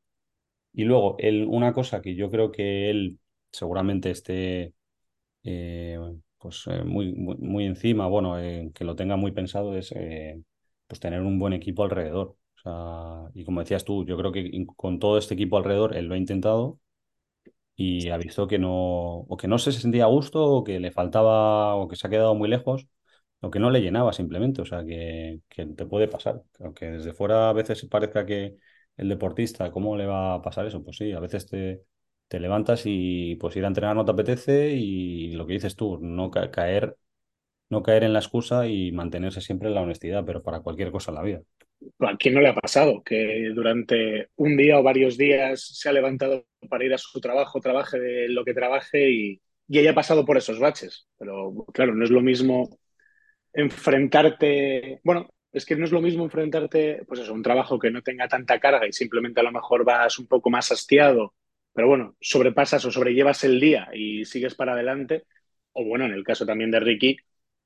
Y 0.74 0.84
luego, 0.84 1.16
él, 1.18 1.46
una 1.48 1.72
cosa 1.72 2.02
que 2.02 2.14
yo 2.14 2.30
creo 2.30 2.52
que 2.52 2.90
él 2.90 3.18
seguramente 3.50 4.10
esté 4.10 4.74
eh, 5.44 5.98
pues, 6.38 6.66
eh, 6.66 6.84
muy, 6.84 7.14
muy, 7.14 7.64
encima, 7.64 8.06
bueno, 8.08 8.38
eh, 8.38 8.70
que 8.74 8.84
lo 8.84 8.96
tenga 8.96 9.16
muy 9.16 9.32
pensado 9.32 9.76
es 9.78 9.94
pues 10.86 11.00
tener 11.00 11.22
un 11.22 11.38
buen 11.38 11.54
equipo 11.54 11.84
alrededor. 11.84 12.36
O 12.56 12.60
sea, 12.62 13.30
y 13.34 13.44
como 13.46 13.60
decías 13.60 13.86
tú, 13.86 14.04
yo 14.04 14.18
creo 14.18 14.32
que 14.32 14.66
con 14.76 14.98
todo 14.98 15.16
este 15.16 15.34
equipo 15.34 15.56
alrededor 15.56 15.96
él 15.96 16.04
lo 16.06 16.14
ha 16.14 16.18
intentado 16.18 16.80
y 17.76 18.10
ha 18.10 18.18
visto 18.18 18.46
que 18.46 18.58
no, 18.58 18.72
o 19.20 19.36
que 19.38 19.48
no 19.48 19.58
se 19.58 19.72
sentía 19.72 20.04
a 20.04 20.08
gusto, 20.08 20.44
o 20.44 20.64
que 20.64 20.80
le 20.80 20.90
faltaba, 20.92 21.76
o 21.76 21.88
que 21.88 21.96
se 21.96 22.06
ha 22.06 22.10
quedado 22.10 22.34
muy 22.34 22.48
lejos 22.50 22.86
lo 23.40 23.50
que 23.50 23.58
no 23.58 23.70
le 23.70 23.80
llenaba 23.80 24.12
simplemente, 24.12 24.62
o 24.62 24.64
sea, 24.66 24.84
que, 24.84 25.40
te 25.48 25.86
puede 25.86 26.08
pasar. 26.08 26.42
Aunque 26.60 26.90
desde 26.90 27.12
fuera 27.12 27.48
a 27.48 27.52
veces 27.52 27.84
parezca 27.86 28.26
que 28.26 28.56
el 28.96 29.08
deportista, 29.08 29.70
¿cómo 29.70 29.96
le 29.96 30.06
va 30.06 30.34
a 30.34 30.42
pasar 30.42 30.66
eso? 30.66 30.84
Pues 30.84 30.96
sí, 30.98 31.12
a 31.12 31.20
veces 31.20 31.46
te, 31.46 31.82
te 32.28 32.38
levantas 32.38 32.82
y 32.84 33.36
pues 33.36 33.56
ir 33.56 33.64
a 33.64 33.68
entrenar 33.68 33.96
no 33.96 34.04
te 34.04 34.12
apetece 34.12 34.70
y 34.70 35.32
lo 35.32 35.46
que 35.46 35.54
dices 35.54 35.74
tú, 35.74 35.98
no 36.00 36.30
caer, 36.30 36.96
no 37.70 37.82
caer 37.82 38.04
en 38.04 38.12
la 38.12 38.18
excusa 38.18 38.66
y 38.66 38.92
mantenerse 38.92 39.40
siempre 39.40 39.68
en 39.68 39.74
la 39.74 39.82
honestidad, 39.82 40.24
pero 40.26 40.42
para 40.42 40.60
cualquier 40.60 40.90
cosa 40.90 41.10
en 41.10 41.14
la 41.14 41.22
vida. 41.22 41.40
¿A 42.00 42.16
quién 42.18 42.34
no 42.34 42.42
le 42.42 42.48
ha 42.48 42.54
pasado 42.54 43.02
que 43.02 43.50
durante 43.54 44.28
un 44.36 44.54
día 44.58 44.78
o 44.78 44.82
varios 44.82 45.16
días 45.16 45.78
se 45.78 45.88
ha 45.88 45.92
levantado 45.92 46.44
para 46.68 46.84
ir 46.84 46.92
a 46.92 46.98
su 46.98 47.20
trabajo, 47.20 47.58
trabaje 47.60 47.98
de 47.98 48.28
lo 48.28 48.44
que 48.44 48.52
trabaje 48.52 49.10
y, 49.10 49.40
y 49.66 49.78
haya 49.78 49.94
pasado 49.94 50.26
por 50.26 50.36
esos 50.36 50.58
baches? 50.58 51.08
Pero 51.16 51.54
claro, 51.72 51.94
no 51.94 52.04
es 52.04 52.10
lo 52.10 52.20
mismo 52.20 52.68
enfrentarte, 53.52 55.00
bueno, 55.04 55.28
es 55.52 55.64
que 55.66 55.76
no 55.76 55.84
es 55.84 55.92
lo 55.92 56.00
mismo 56.00 56.24
enfrentarte, 56.24 57.02
pues 57.06 57.20
eso, 57.20 57.34
un 57.34 57.42
trabajo 57.42 57.78
que 57.78 57.90
no 57.90 58.02
tenga 58.02 58.28
tanta 58.28 58.60
carga 58.60 58.86
y 58.86 58.92
simplemente 58.92 59.40
a 59.40 59.42
lo 59.44 59.52
mejor 59.52 59.84
vas 59.84 60.18
un 60.18 60.26
poco 60.26 60.50
más 60.50 60.70
hastiado, 60.72 61.34
pero 61.72 61.88
bueno, 61.88 62.16
sobrepasas 62.20 62.84
o 62.84 62.90
sobrellevas 62.90 63.44
el 63.44 63.60
día 63.60 63.88
y 63.94 64.24
sigues 64.24 64.54
para 64.54 64.72
adelante, 64.72 65.24
o 65.72 65.84
bueno, 65.84 66.04
en 66.06 66.12
el 66.12 66.24
caso 66.24 66.46
también 66.46 66.70
de 66.70 66.80
Ricky, 66.80 67.16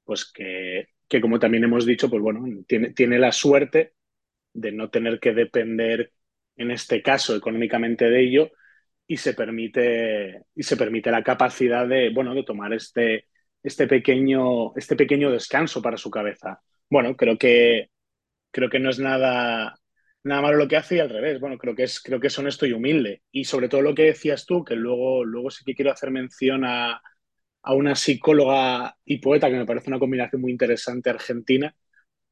pues 0.04 0.30
que, 0.30 0.88
que 1.08 1.20
como 1.20 1.38
también 1.38 1.64
hemos 1.64 1.86
dicho, 1.86 2.08
pues 2.10 2.22
bueno, 2.22 2.44
tiene, 2.66 2.90
tiene 2.92 3.18
la 3.18 3.32
suerte 3.32 3.94
de 4.52 4.72
no 4.72 4.90
tener 4.90 5.20
que 5.20 5.34
depender, 5.34 6.12
en 6.56 6.70
este 6.70 7.02
caso, 7.02 7.36
económicamente 7.36 8.08
de 8.10 8.20
ello, 8.22 8.50
y 9.06 9.16
se 9.18 9.34
permite, 9.34 10.42
y 10.54 10.62
se 10.62 10.76
permite 10.76 11.10
la 11.10 11.22
capacidad 11.22 11.86
de, 11.86 12.10
bueno, 12.10 12.34
de 12.34 12.44
tomar 12.44 12.72
este, 12.72 13.26
este 13.64 13.88
pequeño, 13.88 14.74
este 14.76 14.94
pequeño 14.94 15.32
descanso 15.32 15.82
para 15.82 15.96
su 15.96 16.10
cabeza. 16.10 16.60
Bueno, 16.90 17.16
creo 17.16 17.38
que, 17.38 17.90
creo 18.52 18.70
que 18.70 18.78
no 18.78 18.90
es 18.90 18.98
nada, 19.00 19.74
nada 20.22 20.42
malo 20.42 20.58
lo 20.58 20.68
que 20.68 20.76
hace 20.76 20.96
y 20.96 21.00
al 21.00 21.10
revés. 21.10 21.40
Bueno, 21.40 21.58
creo 21.58 21.74
que, 21.74 21.84
es, 21.84 22.00
creo 22.00 22.20
que 22.20 22.28
es 22.28 22.38
honesto 22.38 22.66
y 22.66 22.72
humilde. 22.72 23.22
Y 23.32 23.44
sobre 23.44 23.68
todo 23.68 23.82
lo 23.82 23.94
que 23.94 24.04
decías 24.04 24.46
tú, 24.46 24.64
que 24.64 24.76
luego, 24.76 25.24
luego 25.24 25.50
sí 25.50 25.64
que 25.64 25.74
quiero 25.74 25.90
hacer 25.92 26.10
mención 26.10 26.64
a, 26.64 27.02
a 27.62 27.74
una 27.74 27.96
psicóloga 27.96 28.96
y 29.04 29.18
poeta 29.18 29.50
que 29.50 29.56
me 29.56 29.66
parece 29.66 29.90
una 29.90 29.98
combinación 29.98 30.42
muy 30.42 30.52
interesante 30.52 31.10
argentina, 31.10 31.74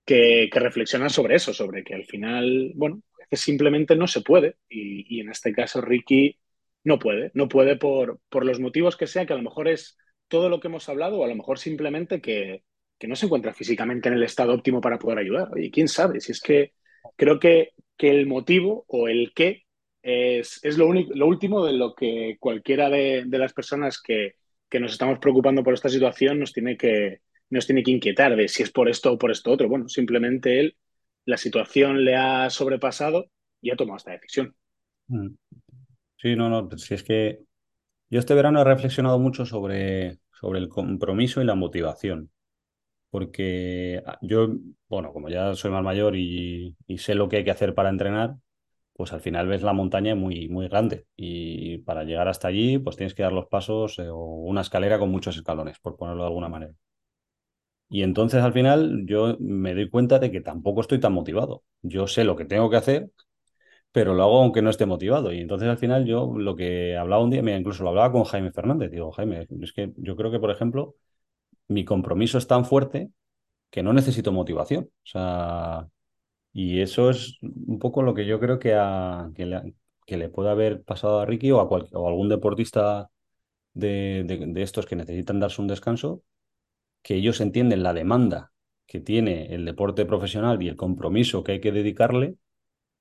que, 0.05 0.51
que 0.53 0.61
reflexiona 0.61 1.09
sobre 1.09 1.37
eso, 1.37 1.55
sobre 1.55 1.85
que 1.85 1.95
al 1.95 2.05
final, 2.05 2.73
bueno, 2.75 3.03
que 3.31 3.37
simplemente 3.37 3.97
no 3.97 4.07
se 4.07 4.21
puede. 4.23 4.57
Y, 4.69 5.17
y, 5.17 5.21
en 5.21 5.31
este 5.31 5.53
caso 5.55 5.81
Ricky 5.81 6.39
no 6.85 6.99
puede, 6.99 7.31
no 7.35 7.49
puede 7.49 7.77
por, 7.77 8.21
por 8.29 8.45
los 8.45 8.61
motivos 8.61 8.97
que 8.97 9.07
sea, 9.07 9.27
que 9.27 9.33
a 9.33 9.37
lo 9.37 9.43
mejor 9.43 9.69
es 9.69 9.97
todo 10.33 10.49
lo 10.49 10.61
que 10.61 10.69
hemos 10.69 10.89
hablado 10.89 11.19
o 11.19 11.25
a 11.25 11.29
lo 11.29 11.37
mejor 11.37 11.59
simplemente 11.59 12.23
que, 12.23 12.65
que 12.99 13.07
no 13.07 13.15
se 13.17 13.27
encuentra 13.27 13.53
físicamente 13.53 14.09
en 14.09 14.15
el 14.15 14.23
estado 14.23 14.55
óptimo 14.55 14.81
para 14.81 14.99
poder 14.99 15.19
ayudar. 15.19 15.51
Y 15.57 15.71
quién 15.71 15.89
sabe, 15.89 16.23
si 16.23 16.33
es 16.33 16.41
que 16.41 16.73
creo 17.17 17.39
que, 17.39 17.73
que 17.99 18.09
el 18.09 18.27
motivo 18.27 18.87
o 18.89 19.09
el 19.09 19.35
qué 19.35 19.65
es, 20.01 20.59
es 20.63 20.79
lo, 20.79 20.87
único, 20.87 21.13
lo 21.15 21.27
último 21.27 21.67
de 21.67 21.75
lo 21.75 21.95
que 21.95 22.39
cualquiera 22.41 22.89
de, 22.89 23.27
las 23.29 23.53
personas 23.53 24.01
que, 24.01 24.37
que, 24.71 24.81
nos 24.81 24.93
estamos 24.93 25.19
preocupando 25.19 25.63
por 25.63 25.75
esta 25.75 25.91
situación 25.91 26.39
nos 26.39 26.55
tiene, 26.55 26.79
que, 26.79 27.21
nos 27.51 27.67
tiene 27.67 27.83
que 27.83 27.91
inquietar 27.91 28.35
de 28.35 28.49
si 28.49 28.63
es 28.63 28.73
por 28.73 28.89
esto 28.89 29.13
o 29.13 29.19
por 29.19 29.31
esto 29.31 29.51
otro. 29.51 29.69
Bueno, 29.69 29.87
simplemente 29.87 30.61
él, 30.61 30.77
la 31.27 31.37
situación 31.37 32.07
le 32.07 32.17
ha 32.17 32.49
sobrepasado 32.49 33.27
y 33.61 33.71
ha 33.71 33.77
tomado 33.77 33.99
esta 33.99 34.13
decisión. 34.13 34.57
Mm. 35.09 35.35
Sí, 36.17 36.37
no, 36.37 36.49
no, 36.49 36.71
si 36.79 36.95
es 36.95 37.03
que 37.03 37.41
yo 38.09 38.19
este 38.19 38.33
verano 38.33 38.63
he 38.63 38.65
reflexionado 38.65 39.19
mucho 39.19 39.45
sobre, 39.45 40.22
sobre 40.43 40.59
el 40.61 40.69
compromiso 40.69 41.41
y 41.43 41.45
la 41.47 41.55
motivación. 41.57 42.31
porque 43.11 44.03
ah, 44.07 44.19
yo, 44.23 44.49
bueno, 44.89 45.13
como 45.13 45.29
ya 45.31 45.55
soy 45.57 45.71
más 45.73 45.85
mayor 45.85 46.17
y, 46.17 46.77
sé 46.99 47.15
lo 47.17 47.29
que 47.29 47.39
hay 47.39 47.45
que 47.45 47.53
hacer 47.53 47.75
para 47.75 47.91
entrenar, 47.91 48.37
pues 48.95 49.13
al 49.13 49.21
final 49.23 49.49
ves 49.49 49.63
la 49.63 49.73
montaña 49.75 50.15
muy, 50.15 50.49
muy 50.49 50.69
grande 50.69 51.07
y 51.17 51.79
para 51.81 52.05
llegar 52.05 52.29
hasta 52.29 52.49
allí, 52.49 52.79
pues 52.79 52.97
tienes 52.97 53.15
que 53.15 53.23
dar 53.25 53.33
los 53.33 53.47
pasos 53.49 53.99
eh, 53.99 54.09
o 54.11 54.19
una 54.19 54.63
escalera 54.63 54.99
con 54.99 55.11
muchos 55.11 55.37
escalones, 55.37 55.79
por 55.81 55.97
ponerlo 55.97 56.25
de 56.25 56.29
alguna 56.29 56.49
manera. 56.49 56.75
Y 57.91 58.03
entonces 58.03 58.43
al 58.43 58.53
final 58.53 59.05
yo 59.07 59.37
me 59.39 59.75
doy 59.75 59.89
cuenta 59.91 60.19
de 60.19 60.31
que 60.31 60.41
tampoco 60.41 60.81
estoy 60.81 60.99
tan 60.99 61.13
motivado. 61.13 61.63
Yo 61.83 62.07
sé 62.07 62.25
lo 62.25 62.37
que 62.37 62.47
tengo 62.47 62.71
que 62.71 62.77
hacer, 62.77 63.11
pero 63.93 64.15
lo 64.15 64.23
hago 64.25 64.43
aunque 64.43 64.63
no 64.63 64.71
esté 64.71 64.87
motivado. 64.87 65.33
Y 65.33 65.41
entonces 65.41 65.69
al 65.69 65.79
final 65.79 66.07
yo 66.07 66.33
lo 66.37 66.57
que 66.57 66.97
hablaba 66.97 67.23
un 67.23 67.31
día, 67.31 67.43
mira, 67.43 67.59
incluso 67.59 67.83
lo 67.85 67.91
hablaba 67.91 68.13
con 68.13 68.25
Jaime 68.25 68.53
Fernández, 68.53 68.91
digo, 68.91 69.13
Jaime, 69.13 69.47
es 69.63 69.73
que 69.73 69.93
yo 69.97 70.17
creo 70.17 70.31
que, 70.31 70.41
por 70.41 70.51
ejemplo, 70.51 70.97
mi 71.69 71.85
compromiso 71.85 72.39
es 72.39 72.47
tan 72.47 72.65
fuerte 72.65 73.11
que 73.71 73.83
no 73.83 73.93
necesito 73.93 74.33
motivación. 74.33 74.85
O 74.87 75.07
sea, 75.07 75.89
y 76.53 76.81
eso 76.81 77.11
es 77.11 77.39
un 77.43 77.79
poco 77.79 78.03
lo 78.03 78.15
que 78.15 78.27
yo 78.27 78.41
creo 78.41 78.59
que, 78.59 78.71
que, 79.35 79.47
le, 79.47 79.75
que 80.07 80.17
le 80.17 80.29
puede 80.29 80.51
haber 80.51 80.83
pasado 80.85 81.21
a 81.21 81.27
Ricky 81.27 81.53
o 81.53 81.61
a, 81.61 81.65
o 81.65 82.09
algún 82.09 82.29
deportista 82.29 83.11
de, 83.75 84.25
de, 84.27 84.39
de 84.49 84.63
estos 84.63 84.87
que 84.87 84.97
necesitan 84.97 85.41
darse 85.41 85.63
un 85.63 85.69
descanso, 85.69 86.23
que 87.03 87.17
ellos 87.17 87.41
entienden 87.41 87.83
la 87.83 87.95
demanda 87.95 88.53
que 88.87 89.01
tiene 89.01 89.55
el 89.55 89.65
deporte 89.65 90.05
profesional 90.07 90.63
y 90.63 90.69
el 90.69 90.77
compromiso 90.77 91.43
que 91.45 91.53
hay 91.53 91.61
que 91.61 91.73
dedicarle 91.73 92.37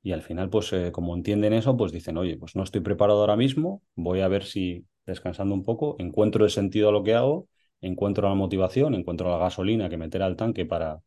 y 0.03 0.11
al 0.13 0.21
final, 0.23 0.49
pues 0.49 0.71
eh, 0.73 0.91
como 0.91 1.15
entienden 1.15 1.53
eso, 1.53 1.77
pues 1.77 1.91
dicen, 1.91 2.17
oye, 2.17 2.37
pues 2.37 2.55
no 2.55 2.63
estoy 2.63 2.81
preparado 2.81 3.19
ahora 3.21 3.35
mismo, 3.35 3.81
voy 3.95 4.21
a 4.21 4.27
ver 4.27 4.43
si 4.45 4.85
descansando 5.05 5.53
un 5.55 5.63
poco, 5.63 5.95
encuentro 5.99 6.43
el 6.45 6.51
sentido 6.51 6.89
a 6.89 6.91
lo 6.91 7.03
que 7.03 7.13
hago, 7.15 7.47
encuentro 7.81 8.27
la 8.29 8.35
motivación, 8.35 8.95
encuentro 8.95 9.29
la 9.29 9.37
gasolina 9.37 9.89
que 9.89 9.97
meter 9.97 10.21
al 10.23 10.35
tanque 10.35 10.65
para, 10.65 10.99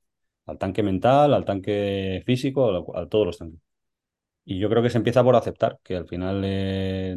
al 0.46 0.58
tanque 0.58 0.82
mental, 0.82 1.34
al 1.34 1.44
tanque 1.44 2.22
físico, 2.26 2.92
a, 2.94 3.02
a 3.02 3.08
todos 3.08 3.26
los 3.26 3.38
tanques. 3.38 3.60
Y 4.44 4.58
yo 4.58 4.68
creo 4.68 4.82
que 4.82 4.90
se 4.90 4.98
empieza 4.98 5.24
por 5.24 5.36
aceptar 5.36 5.78
que 5.82 5.96
al 5.96 6.06
final 6.08 6.42
eh, 6.44 7.16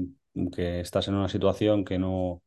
que 0.56 0.80
estás 0.80 1.08
en 1.08 1.16
una 1.16 1.28
situación 1.30 1.84
que 1.86 2.00
no, 2.00 2.42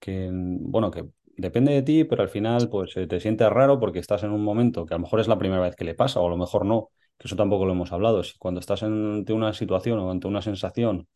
que, 0.00 0.30
bueno, 0.32 0.90
que 0.90 1.06
depende 1.36 1.72
de 1.72 1.82
ti, 1.82 2.04
pero 2.04 2.22
al 2.22 2.28
final 2.28 2.68
pues 2.70 2.96
eh, 2.96 3.06
te 3.06 3.20
sientes 3.20 3.48
raro 3.50 3.80
porque 3.80 3.98
estás 4.00 4.22
en 4.24 4.30
un 4.32 4.44
momento 4.44 4.86
que 4.86 4.94
a 4.94 4.98
lo 4.98 5.02
mejor 5.04 5.20
es 5.20 5.28
la 5.28 5.38
primera 5.38 5.62
vez 5.62 5.76
que 5.76 5.84
le 5.84 5.94
pasa 5.94 6.20
o 6.20 6.26
a 6.26 6.30
lo 6.30 6.36
mejor 6.36 6.66
no 6.66 6.90
que 7.18 7.28
eso 7.28 7.36
tampoco 7.36 7.66
lo 7.66 7.72
hemos 7.72 7.92
hablado, 7.92 8.22
si 8.22 8.36
cuando 8.38 8.60
estás 8.60 8.82
ante 8.82 9.32
una 9.32 9.52
situación 9.54 9.98
o 9.98 10.10
ante 10.10 10.26
una 10.26 10.42
sensación 10.42 11.08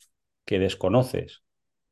que 0.44 0.58
desconoces 0.58 1.42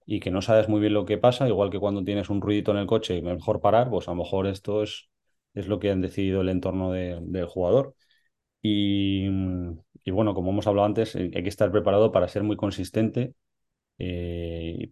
y 0.06 0.20
que 0.20 0.30
no 0.30 0.42
sabes 0.42 0.68
muy 0.68 0.80
bien 0.80 0.94
lo 0.94 1.06
que 1.06 1.18
pasa, 1.18 1.48
igual 1.48 1.70
que 1.70 1.80
cuando 1.80 2.04
tienes 2.04 2.30
un 2.30 2.40
ruidito 2.40 2.72
en 2.72 2.78
el 2.78 2.86
coche 2.86 3.16
y 3.16 3.22
mejor 3.22 3.60
parar, 3.60 3.90
pues 3.90 4.08
a 4.08 4.12
lo 4.12 4.18
mejor 4.18 4.46
esto 4.46 4.82
es, 4.82 5.08
es 5.54 5.68
lo 5.68 5.78
que 5.80 5.90
han 5.90 6.00
decidido 6.02 6.42
el 6.42 6.48
entorno 6.50 6.92
de, 6.92 7.18
del 7.22 7.46
jugador. 7.46 7.94
Y, 8.62 9.26
y, 10.04 10.10
bueno, 10.10 10.34
como 10.34 10.50
hemos 10.50 10.66
hablado 10.66 10.86
antes, 10.86 11.14
eh, 11.16 11.30
hay 11.34 11.42
que 11.42 11.48
estar 11.48 11.70
preparado 11.72 12.12
para 12.12 12.28
ser 12.28 12.42
muy 12.42 12.56
consistente 12.56 13.34
eh, 13.98 14.90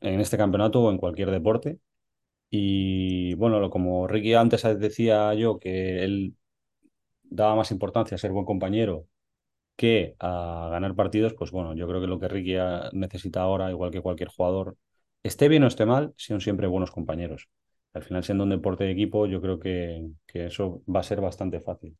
en 0.00 0.20
este 0.20 0.36
campeonato 0.38 0.82
o 0.82 0.90
en 0.90 0.98
cualquier 0.98 1.30
deporte. 1.30 1.78
Y 2.50 3.34
bueno, 3.34 3.70
como 3.70 4.06
Ricky 4.08 4.34
antes 4.34 4.62
decía 4.78 5.34
yo, 5.34 5.58
que 5.58 6.04
él 6.04 6.36
daba 7.30 7.56
más 7.56 7.70
importancia 7.70 8.14
a 8.14 8.18
ser 8.18 8.32
buen 8.32 8.44
compañero 8.44 9.06
que 9.76 10.16
a 10.18 10.68
ganar 10.70 10.94
partidos, 10.94 11.34
pues 11.34 11.50
bueno, 11.50 11.74
yo 11.74 11.86
creo 11.86 12.00
que 12.00 12.06
lo 12.06 12.18
que 12.18 12.28
Ricky 12.28 12.56
necesita 12.92 13.42
ahora, 13.42 13.70
igual 13.70 13.90
que 13.90 14.00
cualquier 14.00 14.30
jugador, 14.30 14.76
esté 15.22 15.48
bien 15.48 15.64
o 15.64 15.66
esté 15.66 15.84
mal, 15.86 16.14
son 16.16 16.40
siempre 16.40 16.66
buenos 16.66 16.90
compañeros. 16.90 17.48
Al 17.92 18.02
final, 18.02 18.24
siendo 18.24 18.44
un 18.44 18.50
deporte 18.50 18.84
de 18.84 18.92
equipo, 18.92 19.26
yo 19.26 19.40
creo 19.40 19.58
que, 19.58 20.02
que 20.26 20.46
eso 20.46 20.82
va 20.92 21.00
a 21.00 21.02
ser 21.02 21.20
bastante 21.20 21.60
fácil. 21.60 21.96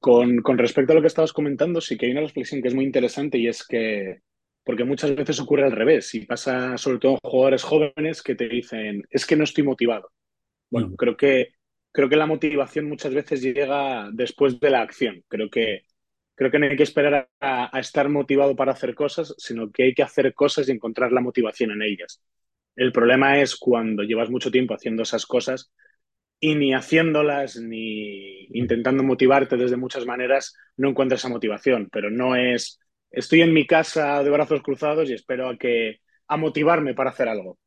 Con, 0.00 0.38
con, 0.42 0.58
respecto 0.58 0.92
a 0.92 0.96
lo 0.96 1.00
que 1.00 1.08
estabas 1.08 1.32
comentando, 1.32 1.80
sí 1.80 1.96
que 1.96 2.06
hay 2.06 2.12
una 2.12 2.20
reflexión 2.20 2.62
que 2.62 2.68
es 2.68 2.74
muy 2.74 2.84
interesante 2.84 3.36
y 3.38 3.48
es 3.48 3.66
que, 3.66 4.20
porque 4.64 4.84
muchas 4.84 5.14
veces 5.14 5.40
ocurre 5.40 5.64
al 5.64 5.72
revés 5.72 6.14
y 6.14 6.24
pasa 6.24 6.78
sobre 6.78 6.98
todo 6.98 7.12
en 7.12 7.30
jugadores 7.30 7.64
jóvenes 7.64 8.22
que 8.22 8.34
te 8.34 8.48
dicen, 8.48 9.02
es 9.10 9.26
que 9.26 9.36
no 9.36 9.44
estoy 9.44 9.64
motivado. 9.64 10.10
Bueno, 10.70 10.94
creo 10.96 11.16
que 11.16 11.48
creo 11.92 12.08
que 12.08 12.16
la 12.16 12.26
motivación 12.26 12.88
muchas 12.88 13.14
veces 13.14 13.42
llega 13.42 14.08
después 14.12 14.60
de 14.60 14.70
la 14.70 14.82
acción. 14.82 15.24
Creo 15.28 15.50
que, 15.50 15.84
creo 16.34 16.50
que 16.50 16.58
no 16.58 16.66
hay 16.66 16.76
que 16.76 16.82
esperar 16.84 17.28
a, 17.40 17.78
estar 17.80 18.08
motivado 18.08 18.56
para 18.56 18.72
hacer 18.72 18.94
cosas, 18.94 19.34
sino 19.38 19.70
que 19.70 19.84
hay 19.84 19.94
que 19.94 20.02
hacer 20.02 20.34
cosas 20.34 20.68
y 20.68 20.72
encontrar 20.72 21.12
la 21.12 21.20
motivación 21.20 21.72
en 21.72 21.82
ellas. 21.82 22.22
El 22.76 22.92
problema 22.92 23.40
es 23.40 23.56
cuando 23.56 24.04
llevas 24.04 24.30
mucho 24.30 24.50
tiempo 24.50 24.74
haciendo 24.74 25.02
esas 25.02 25.26
cosas 25.26 25.72
y 26.40 26.54
ni 26.54 26.74
haciéndolas 26.74 27.56
ni 27.56 28.46
intentando 28.56 29.02
motivarte 29.02 29.56
desde 29.56 29.76
muchas 29.76 30.06
maneras, 30.06 30.54
no 30.76 30.90
encuentras 30.90 31.20
esa 31.20 31.28
motivación. 31.28 31.88
Pero 31.90 32.10
no 32.10 32.36
es, 32.36 32.78
estoy 33.10 33.42
en 33.42 33.52
mi 33.52 33.66
casa 33.66 34.22
de 34.22 34.30
brazos 34.30 34.62
cruzados 34.62 35.10
y 35.10 35.14
espero 35.14 35.48
a, 35.48 35.58
que, 35.58 36.00
a 36.28 36.36
motivarme 36.36 36.94
para 36.94 37.10
hacer 37.10 37.28
algo. 37.28 37.58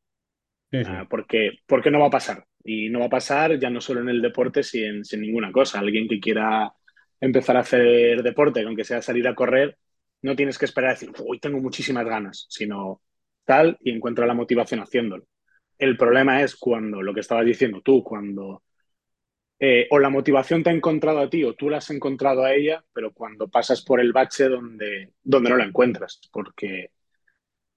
Uh, 0.72 1.06
porque, 1.08 1.58
porque 1.66 1.90
no 1.90 2.00
va 2.00 2.06
a 2.06 2.10
pasar. 2.10 2.44
Y 2.64 2.88
no 2.88 3.00
va 3.00 3.06
a 3.06 3.10
pasar 3.10 3.58
ya 3.58 3.70
no 3.70 3.80
solo 3.80 4.00
en 4.00 4.08
el 4.08 4.22
deporte, 4.22 4.62
sino 4.62 5.04
sin 5.04 5.20
ninguna 5.20 5.52
cosa. 5.52 5.80
Alguien 5.80 6.08
que 6.08 6.20
quiera 6.20 6.72
empezar 7.20 7.56
a 7.56 7.60
hacer 7.60 8.22
deporte, 8.22 8.62
aunque 8.62 8.84
sea 8.84 9.02
salir 9.02 9.28
a 9.28 9.34
correr, 9.34 9.78
no 10.22 10.34
tienes 10.36 10.58
que 10.58 10.64
esperar 10.64 10.90
a 10.90 10.94
decir, 10.94 11.10
uy, 11.24 11.38
tengo 11.38 11.60
muchísimas 11.60 12.06
ganas, 12.06 12.46
sino 12.48 13.02
tal 13.44 13.76
y 13.80 13.90
encuentra 13.90 14.26
la 14.26 14.34
motivación 14.34 14.80
haciéndolo. 14.80 15.26
El 15.78 15.96
problema 15.96 16.42
es 16.42 16.56
cuando, 16.56 17.02
lo 17.02 17.12
que 17.12 17.20
estabas 17.20 17.44
diciendo 17.44 17.80
tú, 17.82 18.02
cuando 18.02 18.62
eh, 19.58 19.86
o 19.90 19.98
la 20.00 20.10
motivación 20.10 20.62
te 20.64 20.70
ha 20.70 20.72
encontrado 20.72 21.20
a 21.20 21.30
ti 21.30 21.44
o 21.44 21.54
tú 21.54 21.70
la 21.70 21.78
has 21.78 21.90
encontrado 21.90 22.44
a 22.44 22.52
ella, 22.52 22.84
pero 22.92 23.12
cuando 23.12 23.48
pasas 23.48 23.82
por 23.82 24.00
el 24.00 24.12
bache 24.12 24.48
donde, 24.48 25.12
donde 25.22 25.50
no 25.50 25.56
la 25.56 25.64
encuentras, 25.64 26.20
porque 26.32 26.90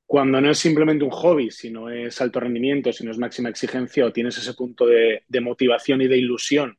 cuando 0.05 0.39
no 0.39 0.51
es 0.51 0.59
simplemente 0.59 1.03
un 1.03 1.11
hobby, 1.11 1.49
sino 1.51 1.89
es 1.89 2.21
alto 2.21 2.39
rendimiento, 2.39 2.93
sino 2.93 3.11
es 3.11 3.17
máxima 3.17 3.49
exigencia 3.49 4.05
o 4.05 4.13
tienes 4.13 4.37
ese 4.37 4.53
punto 4.53 4.85
de, 4.85 5.23
motivación 5.41 6.01
y 6.01 6.07
de 6.07 6.17
ilusión 6.17 6.77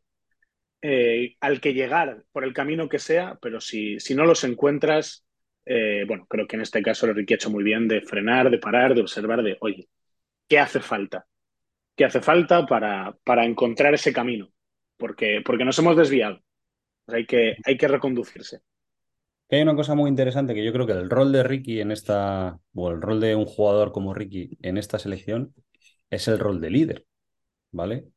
eh, 0.82 1.36
al 1.40 1.60
que 1.60 1.74
llegar 1.74 2.22
por 2.32 2.44
el 2.44 2.52
camino 2.52 2.88
que 2.88 2.98
sea, 2.98 3.38
pero 3.42 3.60
si, 3.60 3.98
si 3.98 4.14
no 4.14 4.24
los 4.24 4.44
encuentras, 4.44 5.26
eh, 5.64 6.04
bueno, 6.06 6.26
creo 6.28 6.46
que 6.46 6.56
en 6.56 6.62
este 6.62 6.82
caso 6.82 7.12
Ricky 7.12 7.34
ha 7.34 7.36
hecho 7.36 7.50
muy 7.50 7.64
bien 7.64 7.88
de 7.88 8.02
frenar, 8.02 8.50
de 8.50 8.58
parar, 8.58 8.94
de 8.94 9.00
observar, 9.00 9.42
de, 9.42 9.56
oye, 9.60 9.88
¿qué 10.48 10.58
hace 10.60 10.80
falta? 10.80 11.26
¿Qué 11.96 12.04
hace 12.04 12.20
falta 12.20 12.66
para, 12.66 13.16
para 13.24 13.44
encontrar 13.44 13.94
ese 13.94 14.12
camino? 14.12 14.52
Porque, 14.96 15.42
porque 15.44 15.64
nos 15.64 15.78
hemos 15.78 15.96
desviado. 15.96 16.40
hay, 17.08 17.26
que, 17.26 17.56
hay 17.64 17.76
que 17.76 17.88
reconducirse. 17.88 18.60
Hay 19.50 19.62
una 19.62 19.76
cosa 19.76 19.94
muy 19.94 20.08
interesante 20.10 20.54
que 20.54 20.64
yo 20.64 20.72
creo 20.72 20.86
que 20.86 20.92
el 20.92 21.08
rol 21.08 21.30
de 21.32 21.42
Ricky 21.44 21.80
en 21.80 21.92
esta, 21.92 22.58
o 22.74 22.90
el 22.90 23.00
rol 23.00 23.20
de 23.20 23.36
un 23.36 23.46
jugador 23.46 23.92
como 23.92 24.12
Ricky 24.12 24.58
en 24.62 24.76
esta 24.76 24.98
selección 24.98 25.54
es 26.10 26.26
el 26.28 26.38
rol 26.38 26.60
de 26.60 26.70
líder, 26.70 27.06
¿vale? 27.72 28.08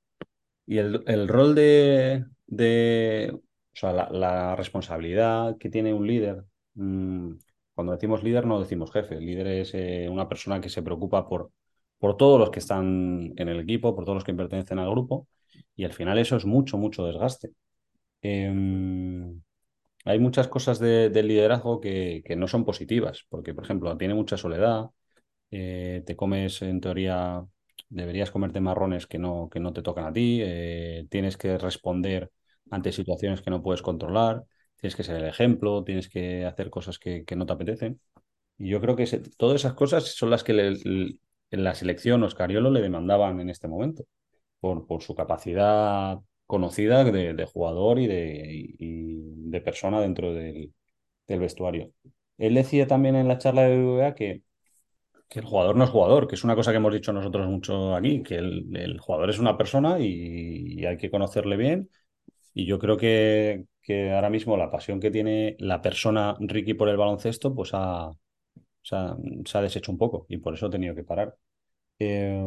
Y 0.68 0.80
el, 0.80 1.04
el 1.08 1.28
rol 1.30 1.56
de, 1.56 2.26
de, 2.48 3.32
o 3.36 3.42
sea, 3.74 3.94
la, 3.94 4.56
responsabilidad 4.58 5.58
que 5.60 5.70
tiene 5.70 5.94
un 5.94 6.08
líder, 6.08 6.46
mmm, 6.76 7.34
cuando 7.76 7.94
decimos 7.94 8.24
líder 8.24 8.46
no 8.48 8.60
decimos 8.62 8.92
jefe, 8.92 9.16
el 9.18 9.26
líder 9.26 9.48
es 9.48 9.74
eh, 9.76 10.08
una 10.10 10.30
persona 10.30 10.62
que 10.62 10.70
se 10.70 10.84
preocupa 10.84 11.28
por, 11.30 11.52
por 12.00 12.18
todos 12.18 12.40
los 12.40 12.52
que 12.52 12.60
están 12.60 13.34
en 13.38 13.50
el 13.50 13.60
equipo, 13.62 13.96
por 13.96 14.06
todos 14.06 14.18
los 14.18 14.24
que 14.26 14.34
pertenecen 14.36 14.80
al 14.80 14.92
grupo, 14.92 15.28
y 15.76 15.86
al 15.86 15.94
final 15.94 16.18
eso 16.20 16.38
es 16.38 16.46
mucho, 16.46 16.78
mucho 16.78 17.06
desgaste. 17.06 17.52
Eh, 18.24 18.54
hay 20.06 20.20
muchas 20.20 20.48
cosas 20.48 20.80
de, 20.80 21.10
del 21.10 21.28
liderazgo 21.28 21.80
que, 21.82 22.24
no 22.38 22.48
son 22.48 22.66
positivas, 22.66 23.26
porque, 23.30 23.54
por 23.54 23.64
ejemplo, 23.66 23.96
tiene 23.98 24.14
mucha 24.14 24.38
soledad, 24.38 24.88
eh, 25.52 26.04
te 26.06 26.16
comes, 26.16 26.62
en 26.62 26.82
teoría, 26.82 27.46
deberías 27.90 28.32
comerte 28.32 28.62
marrones 28.62 29.08
que 29.08 29.20
no, 29.20 29.50
que 29.52 29.60
no 29.60 29.74
te 29.74 29.82
tocan 29.82 30.06
a 30.06 30.14
ti, 30.14 30.40
eh, 30.44 31.08
tienes 31.10 31.38
que 31.38 31.58
responder 31.58 32.32
ante 32.72 32.92
situaciones 32.92 33.42
que 33.42 33.50
no 33.52 33.64
puedes 33.64 33.82
controlar, 33.82 34.44
tienes 34.78 34.96
que 34.96 35.04
ser 35.04 35.18
el 35.18 35.26
ejemplo, 35.30 35.84
tienes 35.84 36.10
que 36.10 36.46
hacer 36.46 36.70
cosas 36.70 37.00
que, 37.00 37.26
que 37.26 37.36
no 37.36 37.46
te 37.46 37.54
apetecen. 37.54 38.00
Y 38.58 38.70
yo 38.70 38.82
creo 38.82 38.96
que 38.96 39.08
se, 39.08 39.20
todas 39.20 39.62
esas 39.62 39.74
cosas 39.74 40.06
son 40.16 40.30
las 40.30 40.44
que 40.44 40.54
le, 40.54 40.72
le, 40.72 41.18
en 41.52 41.64
la 41.64 41.76
selección 41.76 42.24
Oscariolo 42.24 42.72
le 42.72 42.82
demandaban 42.82 43.40
en 43.40 43.50
este 43.50 43.68
momento, 43.68 44.06
por, 44.60 44.88
por 44.88 45.02
su 45.04 45.16
capacidad 45.16 46.20
conocida 46.50 47.04
de, 47.04 47.46
jugador 47.46 48.00
y 48.00 48.08
de, 48.08 49.62
persona 49.62 50.02
dentro 50.02 50.34
del, 50.34 50.74
vestuario. 51.28 51.94
Él 52.40 52.56
decía 52.56 52.88
también 52.88 53.16
en 53.16 53.28
la 53.28 53.38
charla 53.38 53.64
de 53.64 53.78
BBVA 53.78 54.16
que, 54.16 54.42
el 55.30 55.46
jugador 55.46 55.76
no 55.76 55.84
es 55.84 55.92
jugador, 55.92 56.28
que 56.28 56.34
es 56.34 56.44
una 56.44 56.56
cosa 56.56 56.72
que 56.72 56.78
hemos 56.78 56.92
dicho 56.92 57.14
nosotros 57.14 57.48
mucho 57.48 57.94
aquí, 57.96 58.24
que 58.24 58.38
el, 58.38 59.00
jugador 59.00 59.30
es 59.30 59.38
una 59.38 59.58
persona 59.58 60.00
y, 60.00 60.84
hay 60.86 60.98
que 60.98 61.12
conocerle 61.12 61.56
bien. 61.56 61.92
Y 62.56 62.66
yo 62.66 62.80
creo 62.80 62.98
que, 62.98 63.66
ahora 64.16 64.32
mismo 64.32 64.58
la 64.58 64.72
pasión 64.72 65.00
que 65.00 65.12
tiene 65.12 65.56
la 65.60 65.82
persona 65.84 66.36
Ricky 66.40 66.74
por 66.74 66.90
el 66.90 66.98
baloncesto, 66.98 67.54
pues 67.54 67.72
ha, 67.74 68.12
se 68.82 68.96
ha, 68.96 69.16
ha 69.54 69.62
deshecho 69.62 69.92
un 69.92 70.00
poco 70.00 70.26
y 70.30 70.38
por 70.38 70.56
eso 70.56 70.68
he 70.68 70.72
tenido 70.72 70.96
que 70.96 71.04
parar. 71.04 71.36
Eh, 72.00 72.42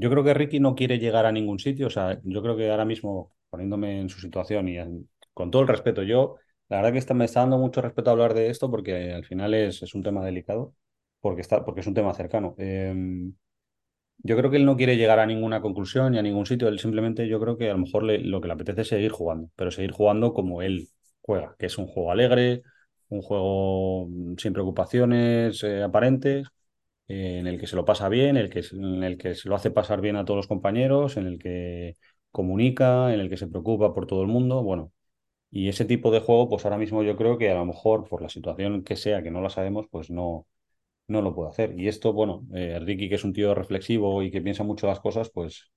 Yo 0.00 0.08
creo 0.10 0.24
que 0.24 0.34
Ricky 0.34 0.60
no 0.60 0.74
quiere 0.74 0.98
llegar 0.98 1.26
a 1.26 1.32
ningún 1.32 1.58
sitio. 1.58 1.88
O 1.88 1.90
sea, 1.90 2.18
yo 2.24 2.42
creo 2.42 2.56
que 2.56 2.70
ahora 2.70 2.84
mismo, 2.86 3.32
poniéndome 3.50 4.00
en 4.00 4.08
su 4.08 4.18
situación 4.20 4.68
y 4.68 4.78
con 5.34 5.50
todo 5.50 5.62
el 5.62 5.68
respeto, 5.68 6.02
yo, 6.02 6.36
la 6.68 6.78
verdad 6.78 6.92
que 6.92 6.98
está, 6.98 7.14
me 7.14 7.26
está 7.26 7.40
dando 7.40 7.58
mucho 7.58 7.82
respeto 7.82 8.10
hablar 8.10 8.32
de 8.34 8.48
esto 8.48 8.70
porque 8.70 9.12
al 9.12 9.24
final 9.26 9.52
es, 9.54 9.94
un 9.94 10.02
tema 10.02 10.24
delicado, 10.24 10.74
porque, 11.20 11.42
está, 11.42 11.64
porque 11.64 11.80
es 11.80 11.86
un 11.86 11.94
tema 11.94 12.14
cercano. 12.14 12.54
Em, 12.58 13.34
yo 14.18 14.36
creo 14.36 14.50
que 14.50 14.56
él 14.58 14.66
no 14.66 14.76
quiere 14.76 14.96
llegar 14.96 15.18
a 15.18 15.26
ninguna 15.26 15.60
conclusión 15.62 16.12
ni 16.12 16.18
a 16.18 16.22
ningún 16.22 16.46
sitio. 16.46 16.68
Él 16.68 16.78
simplemente, 16.78 17.28
yo 17.28 17.40
creo 17.40 17.58
que 17.58 17.70
a 17.70 17.74
lo 17.74 17.80
mejor 17.80 18.04
lo 18.04 18.40
que 18.40 18.48
le 18.48 18.54
apetece 18.54 18.82
es 18.82 18.88
seguir 18.88 19.12
jugando, 19.12 19.50
pero 19.56 19.70
seguir 19.70 19.92
jugando 19.92 20.32
como 20.34 20.62
él 20.62 20.88
juega, 21.20 21.56
que 21.58 21.66
es 21.66 21.78
un 21.78 21.86
juego 21.86 22.12
alegre, 22.12 22.62
un 23.08 23.22
juego 23.22 24.08
sin 24.38 24.52
preocupaciones 24.54 25.62
eh, 25.64 25.82
aparentes 25.82 26.48
en 27.10 27.46
el 27.46 27.58
que 27.58 27.66
se 27.66 27.76
lo 27.76 27.84
pasa 27.84 28.08
bien, 28.08 28.36
el 28.36 28.50
que, 28.50 28.62
en 28.72 29.02
el 29.04 29.18
que 29.18 29.34
se 29.34 29.48
lo 29.48 29.56
hace 29.56 29.70
pasar 29.70 30.00
bien 30.00 30.16
a 30.16 30.24
todos 30.24 30.38
los 30.38 30.46
compañeros, 30.48 31.16
en 31.16 31.26
el 31.26 31.38
que 31.38 31.96
comunica, 32.30 33.12
en 33.12 33.20
el 33.20 33.28
que 33.28 33.36
se 33.36 33.48
preocupa 33.48 33.92
por 33.94 34.06
todo 34.06 34.22
el 34.22 34.28
mundo. 34.28 34.62
Bueno, 34.62 34.92
y 35.50 35.68
ese 35.68 35.84
tipo 35.86 36.10
de 36.12 36.20
juego, 36.20 36.48
pues 36.48 36.64
ahora 36.64 36.78
mismo 36.78 37.02
yo 37.02 37.16
creo 37.16 37.38
que 37.38 37.50
a 37.50 37.54
lo 37.54 37.66
mejor 37.66 38.08
por 38.08 38.22
la 38.22 38.28
situación 38.30 38.84
que 38.84 38.96
sea, 38.96 39.22
que 39.22 39.30
no 39.30 39.40
la 39.42 39.50
sabemos, 39.50 39.86
pues 39.90 40.10
no, 40.10 40.46
no 41.08 41.22
lo 41.22 41.34
puede 41.34 41.50
hacer. 41.50 41.78
Y 41.78 41.88
esto, 41.88 42.12
bueno, 42.12 42.46
eh, 42.54 42.78
Ricky, 42.80 43.08
que 43.08 43.16
es 43.16 43.24
un 43.24 43.32
tío 43.34 43.54
reflexivo 43.54 44.22
y 44.22 44.30
que 44.30 44.42
piensa 44.42 44.64
mucho 44.64 44.86
las 44.86 45.00
cosas, 45.00 45.30
pues 45.30 45.70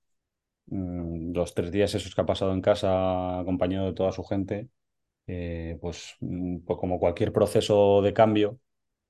mm, 0.67 1.33
los 1.33 1.53
tres 1.53 1.71
días 1.71 1.93
esos 1.95 2.15
que 2.15 2.21
ha 2.21 2.25
pasado 2.25 2.53
en 2.53 2.61
casa 2.61 3.39
acompañado 3.39 3.87
de 3.87 3.93
toda 3.93 4.11
su 4.11 4.23
gente, 4.23 4.69
eh, 5.27 5.77
pues, 5.81 6.15
mm, 6.21 6.59
pues 6.59 6.79
como 6.79 6.99
cualquier 6.99 7.33
proceso 7.33 8.01
de 8.01 8.13
cambio, 8.13 8.59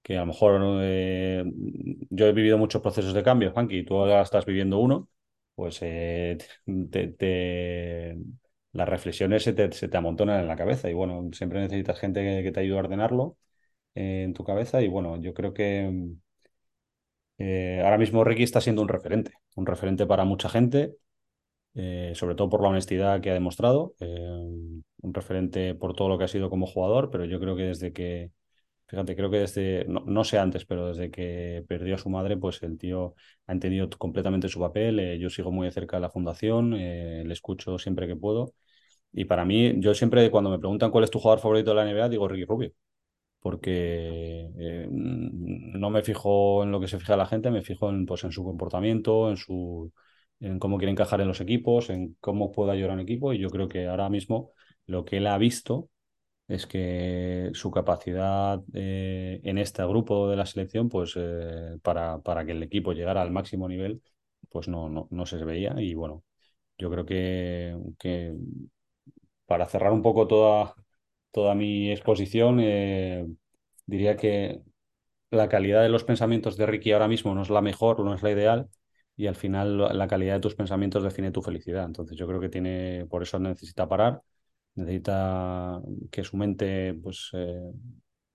que 0.04 0.18
a 0.18 0.22
lo 0.22 0.28
mejor 0.28 0.62
eh, 0.84 1.44
yo 2.10 2.28
he 2.28 2.34
vivido 2.34 2.58
muchos 2.58 2.82
procesos 2.82 3.14
de 3.14 3.24
cambio, 3.24 3.52
Juanqui, 3.54 3.80
y 3.80 3.86
tú 3.86 3.96
ahora 3.98 4.22
estás 4.22 4.46
viviendo 4.46 4.80
uno, 4.80 5.10
pues 5.56 5.80
eh, 5.82 6.38
las 8.74 8.90
reflexiones 8.90 9.44
se 9.44 9.54
te, 9.54 9.72
se 9.72 9.88
te, 9.88 9.98
amontonan 9.98 10.42
en 10.42 10.48
la 10.48 10.56
cabeza 10.58 10.90
y 10.90 10.94
bueno, 10.94 11.30
siempre 11.34 11.62
necesitas 11.62 12.00
gente 12.00 12.44
que, 12.44 12.52
te 12.52 12.60
ayude 12.60 12.78
a 12.78 12.80
ordenarlo 12.82 13.38
eh, 13.96 14.24
en 14.24 14.34
tu 14.34 14.44
cabeza 14.44 14.82
y 14.82 14.88
bueno, 14.90 15.22
yo 15.22 15.34
creo 15.34 15.54
que 15.54 16.16
ahora 17.84 17.98
mismo 17.98 18.24
Ricky 18.24 18.44
está 18.44 18.62
siendo 18.62 18.82
un 18.82 18.88
referente, 18.88 19.34
un 19.56 19.66
referente 19.66 20.06
para 20.06 20.24
mucha 20.26 20.50
gente, 20.50 20.96
sobre 21.74 22.36
todo 22.36 22.50
por 22.50 22.62
la 22.62 22.70
honestidad 22.70 23.22
que 23.22 23.32
ha 23.32 23.34
demostrado, 23.34 23.96
un 24.00 25.14
referente 25.14 25.76
por 25.76 25.94
todo 25.94 26.10
lo 26.10 26.18
que 26.18 26.26
ha 26.26 26.28
sido 26.28 26.50
como 26.50 26.68
jugador, 26.68 27.10
pero 27.12 27.26
yo 27.26 27.40
creo 27.40 27.56
que 27.56 27.64
desde 27.64 27.94
que 27.94 28.32
Fíjate, 28.88 29.16
creo 29.16 29.32
que 29.32 29.38
desde, 29.38 29.86
no, 29.88 30.24
sé 30.24 30.38
antes, 30.38 30.66
pero 30.66 30.88
desde 30.90 31.10
que 31.10 31.66
perdió 31.68 31.96
a 31.96 31.98
su 31.98 32.10
madre, 32.10 32.38
pues 32.38 32.62
el 32.62 32.78
tío 32.78 33.16
ha 33.48 33.54
entendido 33.54 33.90
completamente 33.90 34.50
su 34.50 34.60
papel. 34.60 35.00
Eh, 35.00 35.18
yo 35.20 35.30
sigo 35.30 35.52
muy 35.52 35.66
de 35.66 35.72
cerca 35.72 35.98
de 35.98 36.02
la 36.02 36.10
fundación, 36.12 36.74
eh, 36.76 37.24
le 37.26 37.34
escucho 37.34 37.80
siempre 37.80 38.08
que 38.08 38.16
puedo. 38.16 38.54
Y 39.14 39.26
para 39.26 39.46
mí, 39.46 39.80
yo 39.80 39.94
siempre 39.96 40.30
cuando 40.32 40.50
me 40.52 40.60
preguntan 40.60 40.92
cuál 40.92 41.06
es 41.06 41.12
tu 41.12 41.20
jugador 41.20 41.40
favorito 41.42 41.72
de 41.72 41.76
la 41.78 41.84
NBA, 41.84 42.10
digo 42.10 42.28
Ricky 42.28 42.46
Rubio. 42.46 42.72
Porque 43.40 44.50
eh, 44.60 44.88
no 44.90 45.90
me 45.90 46.04
fijo 46.04 46.64
en 46.64 46.72
lo 46.72 46.80
que 46.80 46.88
se 46.88 47.00
fija 47.00 47.18
la 47.18 47.26
gente, 47.28 47.52
me 47.52 47.62
fijo 47.62 47.90
en, 47.90 48.06
pues, 48.06 48.24
en 48.24 48.32
su 48.32 48.44
comportamiento, 48.44 49.30
en, 49.30 49.38
su, 49.38 49.92
en 50.40 50.60
cómo 50.60 50.78
quiere 50.78 50.92
encajar 50.92 51.22
en 51.22 51.28
los 51.28 51.42
equipos, 51.42 51.90
en 51.90 52.16
cómo 52.22 52.52
puede 52.52 52.72
ayudar 52.72 52.92
a 52.92 52.94
un 52.96 53.00
equipo. 53.02 53.34
Y 53.34 53.40
yo 53.40 53.50
creo 53.50 53.68
que 53.68 53.88
ahora 53.88 54.10
mismo 54.10 54.52
lo 54.88 55.06
que 55.06 55.18
él 55.18 55.28
ha 55.28 55.38
visto 55.38 55.90
es 56.48 56.68
que 56.68 57.52
su 57.54 57.72
capacidad 57.72 58.62
eh, 58.74 59.40
en 59.44 59.58
este 59.58 59.84
grupo 59.86 60.30
de 60.30 60.36
la 60.38 60.46
selección, 60.46 60.90
pues 60.90 61.14
eh, 61.18 61.78
para, 61.82 62.20
para, 62.22 62.46
que 62.46 62.52
el 62.52 62.64
equipo 62.64 62.94
llegara 62.94 63.22
al 63.22 63.32
máximo 63.32 63.68
nivel, 63.68 64.02
pues 64.50 64.68
no, 64.68 64.90
no, 64.90 65.08
no 65.12 65.26
se 65.26 65.44
veía. 65.44 65.76
Y 65.80 65.94
bueno, 65.96 66.24
yo 66.78 66.92
creo 66.92 67.06
que, 67.06 67.78
que 68.00 68.36
para 69.46 69.68
cerrar 69.68 69.92
un 69.92 70.02
poco 70.02 70.28
toda, 70.28 70.76
toda 71.32 71.56
mi 71.56 71.92
exposición, 71.92 72.60
eh, 72.62 73.26
diría 73.86 74.16
que 74.18 74.62
la 75.32 75.50
calidad 75.50 75.84
de 75.84 75.90
los 75.90 76.04
pensamientos 76.04 76.58
de 76.58 76.66
Ricky 76.68 76.92
ahora 76.94 77.08
mismo 77.08 77.36
no 77.36 77.44
es 77.44 77.50
la 77.50 77.62
mejor, 77.62 78.02
no 78.02 78.14
es 78.16 78.24
la 78.24 78.32
ideal, 78.32 78.70
y 79.16 79.28
al 79.28 79.36
final 79.36 79.98
la 79.98 80.08
calidad 80.08 80.36
de 80.36 80.42
tus 80.42 80.56
pensamientos 80.56 81.04
define 81.04 81.32
tu 81.32 81.42
felicidad. 81.42 81.86
Entonces 81.86 82.18
yo 82.18 82.28
creo 82.28 82.40
que 82.40 82.50
tiene, 82.50 83.06
por 83.10 83.24
eso 83.24 83.40
necesita 83.40 83.88
parar 83.90 84.22
necesita 84.76 85.82
que 86.12 86.24
su 86.24 86.38
mente 86.38 86.94
pues, 86.96 87.30
eh, 87.34 87.72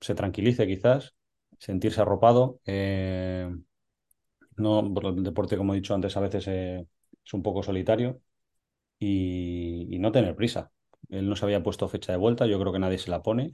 se 0.00 0.14
tranquilice 0.14 0.66
quizás, 0.66 1.14
sentirse 1.58 2.00
arropado. 2.00 2.60
Eh, 2.66 3.48
no, 4.56 4.80
el 4.80 5.22
deporte, 5.22 5.56
como 5.56 5.72
he 5.72 5.76
dicho 5.76 5.94
antes, 5.94 6.16
a 6.16 6.20
veces 6.20 6.46
eh, 6.48 6.86
es 7.24 7.34
un 7.34 7.42
poco 7.42 7.62
solitario 7.62 8.20
y, 8.98 9.98
no 10.00 10.12
tener 10.12 10.36
prisa. 10.36 10.72
Él 11.10 11.28
no 11.28 11.36
se 11.36 11.44
había 11.44 11.62
puesto 11.62 11.88
fecha 11.88 12.12
de 12.12 12.18
vuelta, 12.18 12.46
yo 12.46 12.60
creo 12.60 12.72
que 12.72 12.78
nadie 12.78 12.98
se 12.98 13.10
la 13.10 13.22
pone 13.22 13.52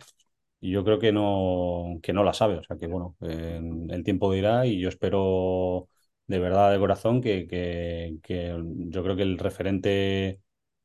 y 0.61 0.73
yo 0.73 0.85
creo 0.85 0.99
que 0.99 1.13
no, 1.13 2.01
que 2.03 2.13
no 2.13 2.25
la 2.25 2.35
sabe. 2.35 2.59
O 2.59 2.65
sea 2.65 2.77
que 2.79 2.87
bueno, 2.87 3.17
el 3.21 4.05
tiempo 4.05 4.33
dirá 4.33 4.67
y 4.67 4.81
yo 4.81 4.89
espero 4.89 5.89
de 6.27 6.39
verdad, 6.39 6.73
de 6.73 6.79
corazón, 6.79 7.21
que, 7.21 7.47
que, 7.47 8.17
que 8.23 8.57
yo 8.89 9.03
creo 9.03 9.17
que 9.17 9.23
el 9.23 9.39
referente 9.39 10.41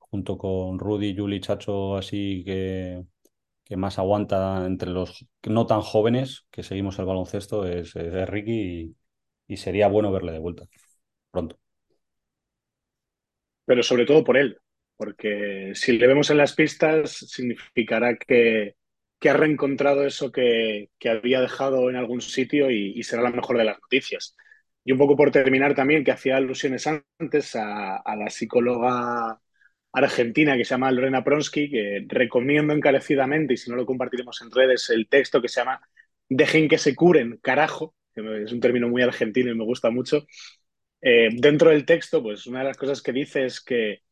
junto 0.10 0.38
con 0.38 0.80
Rudy, 0.80 1.15
Juli, 1.15 1.39
Chacho, 1.39 1.98
así 1.98 2.43
que, 2.45 3.04
que 3.63 3.78
más 3.78 4.00
aguanta 4.00 4.65
entre 4.65 4.89
los 4.89 5.26
no 5.48 5.67
tan 5.67 5.82
jóvenes 5.82 6.48
que 6.52 6.63
seguimos 6.63 6.98
el 7.00 7.06
baloncesto 7.06 7.67
es, 7.67 7.93
Ricky 7.93 8.95
y, 9.48 9.58
sería 9.58 9.88
bueno 9.88 10.12
verle 10.12 10.32
de 10.32 10.39
vuelta 10.39 10.65
pronto. 11.32 11.60
Pero 13.65 13.84
sobre 13.84 14.06
todo 14.06 14.24
por 14.24 14.38
él, 14.38 14.58
porque 14.98 15.74
si 15.76 15.98
le 15.98 16.08
vemos 16.08 16.32
en 16.32 16.38
las 16.38 16.54
pistas 16.56 17.12
significará 17.12 18.17
que, 18.17 18.76
que 19.19 19.30
ha 19.30 19.34
reencontrado 19.34 20.06
eso 20.06 20.32
que, 20.32 20.89
que, 20.98 21.10
había 21.10 21.41
dejado 21.41 21.89
en 21.89 21.95
algún 21.95 22.22
sitio 22.22 22.72
y, 22.72 23.04
será 23.04 23.22
la 23.22 23.30
mejor 23.32 23.58
de 23.58 23.65
las 23.65 23.80
noticias. 23.80 24.36
Y 24.84 24.91
un 24.91 24.98
poco 24.98 25.15
por 25.15 25.30
terminar 25.32 25.76
también, 25.76 26.04
que 26.04 26.12
hacía 26.12 26.38
alusiones 26.38 26.88
antes 26.88 27.56
a, 27.56 27.98
a 27.98 28.15
la 28.15 28.30
psicóloga 28.32 29.39
argentina 29.91 30.56
que 30.58 30.65
se 30.65 30.71
llama 30.71 30.91
Lorena 30.91 31.23
Pronsky, 31.23 31.69
que 31.69 32.06
recomiendo 32.08 32.73
encarecidamente, 32.73 33.54
y 33.54 33.58
si 33.58 33.69
no 33.69 33.75
lo 33.75 33.86
compartiremos 33.86 34.41
en 34.41 34.52
redes, 34.52 34.89
el 34.89 35.08
texto 35.08 35.41
que 35.41 35.49
se 35.49 35.62
llama 35.62 35.82
Dejen 36.30 36.67
que 36.69 36.78
se 36.78 36.95
curen, 36.95 37.39
carajo, 37.41 37.95
que 38.13 38.43
es 38.43 38.52
un 38.52 38.60
término 38.60 38.88
muy 38.88 39.02
argentino 39.02 39.52
y 39.52 39.56
me 39.56 39.65
gusta 39.65 39.89
mucho. 39.89 40.28
Eh, 41.02 41.30
dentro 41.34 41.71
del 41.71 41.86
texto, 41.86 42.21
pues 42.21 42.45
una 42.47 42.60
de 42.60 42.65
las 42.65 42.78
cosas 42.78 43.02
que 43.02 43.13
dice 43.13 43.45
es 43.45 43.62
que, 43.62 44.04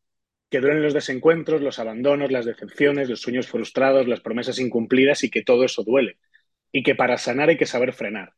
que 0.50 0.60
duelen 0.60 0.82
los 0.82 0.94
desencuentros, 0.94 1.62
los 1.62 1.78
abandonos, 1.78 2.32
las 2.32 2.46
decepciones, 2.46 3.08
los 3.08 3.20
sueños 3.20 3.48
frustrados, 3.48 4.08
las 4.08 4.20
promesas 4.20 4.58
incumplidas 4.58 5.24
y 5.24 5.30
que 5.30 5.44
todo 5.44 5.64
eso 5.64 5.84
duele. 5.84 6.18
Y 6.72 6.82
que 6.82 6.94
para 6.94 7.18
sanar 7.18 7.50
hay 7.50 7.58
que 7.58 7.66
saber 7.66 7.92
frenar. 7.92 8.34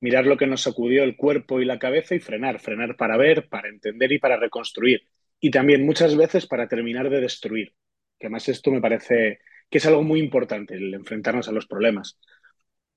Mirar 0.00 0.26
lo 0.26 0.36
que 0.36 0.46
nos 0.46 0.62
sacudió 0.62 1.04
el 1.04 1.16
cuerpo 1.16 1.60
y 1.60 1.64
la 1.64 1.78
cabeza 1.78 2.14
y 2.14 2.20
frenar. 2.20 2.60
Frenar 2.60 2.96
para 2.96 3.16
ver, 3.16 3.48
para 3.48 3.68
entender 3.68 4.12
y 4.12 4.18
para 4.18 4.36
reconstruir 4.36 5.02
y 5.44 5.50
también 5.50 5.84
muchas 5.84 6.16
veces 6.16 6.46
para 6.46 6.68
terminar 6.68 7.10
de 7.10 7.20
destruir. 7.20 7.74
Que 8.18 8.28
además 8.28 8.48
esto 8.48 8.70
me 8.70 8.80
parece 8.80 9.40
que 9.68 9.76
es 9.76 9.84
algo 9.84 10.02
muy 10.02 10.18
importante, 10.18 10.74
el 10.74 10.94
enfrentarnos 10.94 11.48
a 11.48 11.52
los 11.52 11.66
problemas. 11.66 12.18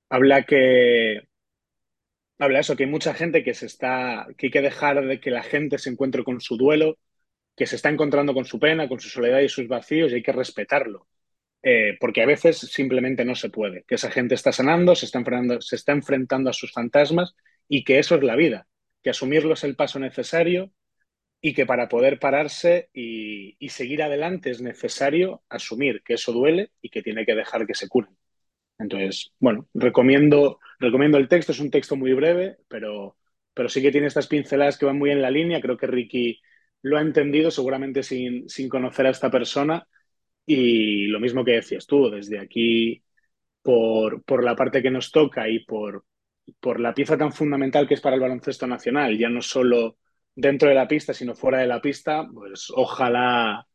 Habla 0.07 0.45
que 0.45 1.27
habla 2.39 2.59
eso, 2.61 2.77
que 2.77 2.85
hay 2.85 2.89
mucha 2.89 3.13
gente 3.13 3.43
que 3.43 3.53
se 3.53 3.65
está, 3.65 4.27
que 4.37 4.47
hay 4.47 4.51
que 4.51 4.61
dejar 4.61 5.05
de 5.05 5.19
que 5.19 5.29
la 5.29 5.43
gente 5.43 5.77
se 5.77 5.89
encuentre 5.89 6.23
con 6.23 6.39
su 6.39 6.55
duelo, 6.55 6.97
que 7.57 7.65
se 7.65 7.75
está 7.75 7.89
encontrando 7.89 8.33
con 8.33 8.45
su 8.45 8.59
pena, 8.59 8.87
con 8.87 9.01
su 9.01 9.09
soledad 9.09 9.41
y 9.41 9.49
sus 9.49 9.67
vacíos, 9.67 10.13
y 10.13 10.15
hay 10.15 10.23
que 10.23 10.31
respetarlo. 10.31 11.05
Eh, 11.63 11.97
porque 11.99 12.21
a 12.21 12.25
veces 12.25 12.59
simplemente 12.59 13.25
no 13.25 13.35
se 13.35 13.49
puede, 13.49 13.83
que 13.83 13.95
esa 13.95 14.09
gente 14.09 14.35
está 14.35 14.53
sanando, 14.53 14.95
se 14.95 15.05
está, 15.05 15.19
enfrentando, 15.19 15.59
se 15.59 15.75
está 15.75 15.91
enfrentando 15.91 16.49
a 16.49 16.53
sus 16.53 16.71
fantasmas 16.71 17.35
y 17.67 17.83
que 17.83 17.99
eso 17.99 18.15
es 18.15 18.23
la 18.23 18.37
vida, 18.37 18.69
que 19.03 19.09
asumirlo 19.09 19.53
es 19.53 19.65
el 19.65 19.75
paso 19.75 19.99
necesario 19.99 20.71
y 21.41 21.53
que 21.53 21.65
para 21.65 21.87
poder 21.87 22.19
pararse 22.19 22.89
y, 22.93 23.55
seguir 23.69 24.01
adelante 24.03 24.49
es 24.49 24.61
necesario 24.61 25.43
asumir 25.49 26.01
que 26.03 26.15
eso 26.15 26.31
duele 26.31 26.71
y 26.81 26.89
que 26.89 27.03
tiene 27.03 27.25
que 27.25 27.35
dejar 27.35 27.67
que 27.67 27.75
se 27.75 27.87
cure. 27.87 28.09
Entonces, 28.79 29.33
bueno, 29.39 29.67
recomiendo, 29.73 30.59
recomiendo 30.79 31.17
el 31.17 31.27
texto, 31.27 31.51
es 31.51 31.59
un 31.59 31.71
texto 31.71 31.95
muy 31.95 32.13
breve, 32.13 32.57
pero, 32.67 33.17
pero 33.53 33.69
sí 33.69 33.81
que 33.81 33.91
tiene 33.91 34.07
estas 34.07 34.27
pinceladas 34.27 34.77
que 34.77 34.85
van 34.85 34.97
muy 34.97 35.11
en 35.11 35.21
la 35.21 35.31
línea. 35.31 35.61
Creo 35.61 35.77
que 35.77 35.87
Ricky 35.87 36.41
lo 36.81 36.97
ha 36.97 37.01
entendido 37.01 37.51
seguramente 37.51 38.03
sin, 38.03 38.49
sin 38.49 38.69
conocer 38.69 39.07
a 39.07 39.11
esta 39.11 39.31
persona. 39.31 39.87
Y 40.45 41.07
lo 41.07 41.19
mismo 41.19 41.43
que 41.43 41.53
decías 41.53 41.87
tú, 41.87 42.09
desde 42.09 42.39
aquí, 42.39 43.03
por, 43.61 44.23
por 44.23 44.43
la 44.43 44.55
parte 44.55 44.81
que 44.81 44.91
nos 44.91 45.11
toca 45.11 45.49
y 45.49 45.59
por, 45.65 46.05
por 46.59 46.79
la 46.79 46.93
pieza 46.93 47.17
tan 47.17 47.33
fundamental 47.33 47.87
que 47.87 47.95
es 47.95 48.01
para 48.01 48.15
el 48.15 48.21
baloncesto 48.21 48.67
nacional, 48.67 49.17
ya 49.17 49.29
no 49.29 49.41
solo 49.41 49.97
dentro 50.37 50.69
de 50.69 50.75
la 50.75 50.87
pista, 50.87 51.13
sino 51.13 51.35
fuera 51.35 51.57
de 51.57 51.67
la 51.67 51.81
pista, 51.81 52.29
pues 52.31 52.71
ojalá, 52.75 53.67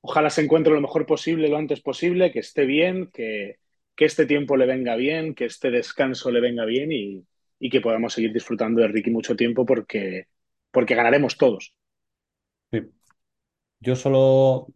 ojalá 0.00 0.30
se 0.30 0.42
encuentre 0.42 0.72
lo 0.72 0.80
mejor 0.80 1.04
posible, 1.04 1.48
lo 1.48 1.58
antes 1.58 1.82
posible, 1.82 2.32
que 2.32 2.38
esté 2.38 2.64
bien, 2.64 3.10
que, 3.12 3.58
que 3.94 4.06
este 4.06 4.24
tiempo 4.24 4.56
le 4.56 4.64
venga 4.66 4.96
bien, 4.96 5.34
que 5.34 5.44
este 5.44 5.70
descanso 5.70 6.30
le 6.30 6.40
venga 6.40 6.64
bien 6.64 6.90
y, 6.90 7.26
y, 7.58 7.68
que 7.68 7.82
podamos 7.82 8.14
seguir 8.14 8.32
disfrutando 8.32 8.80
de 8.80 8.88
Ricky 8.88 9.10
mucho 9.10 9.36
tiempo 9.36 9.66
porque, 9.66 10.28
porque 10.70 10.94
ganaremos 10.94 11.36
todos. 11.36 11.74
Yo 13.80 13.94
solo, 13.94 14.68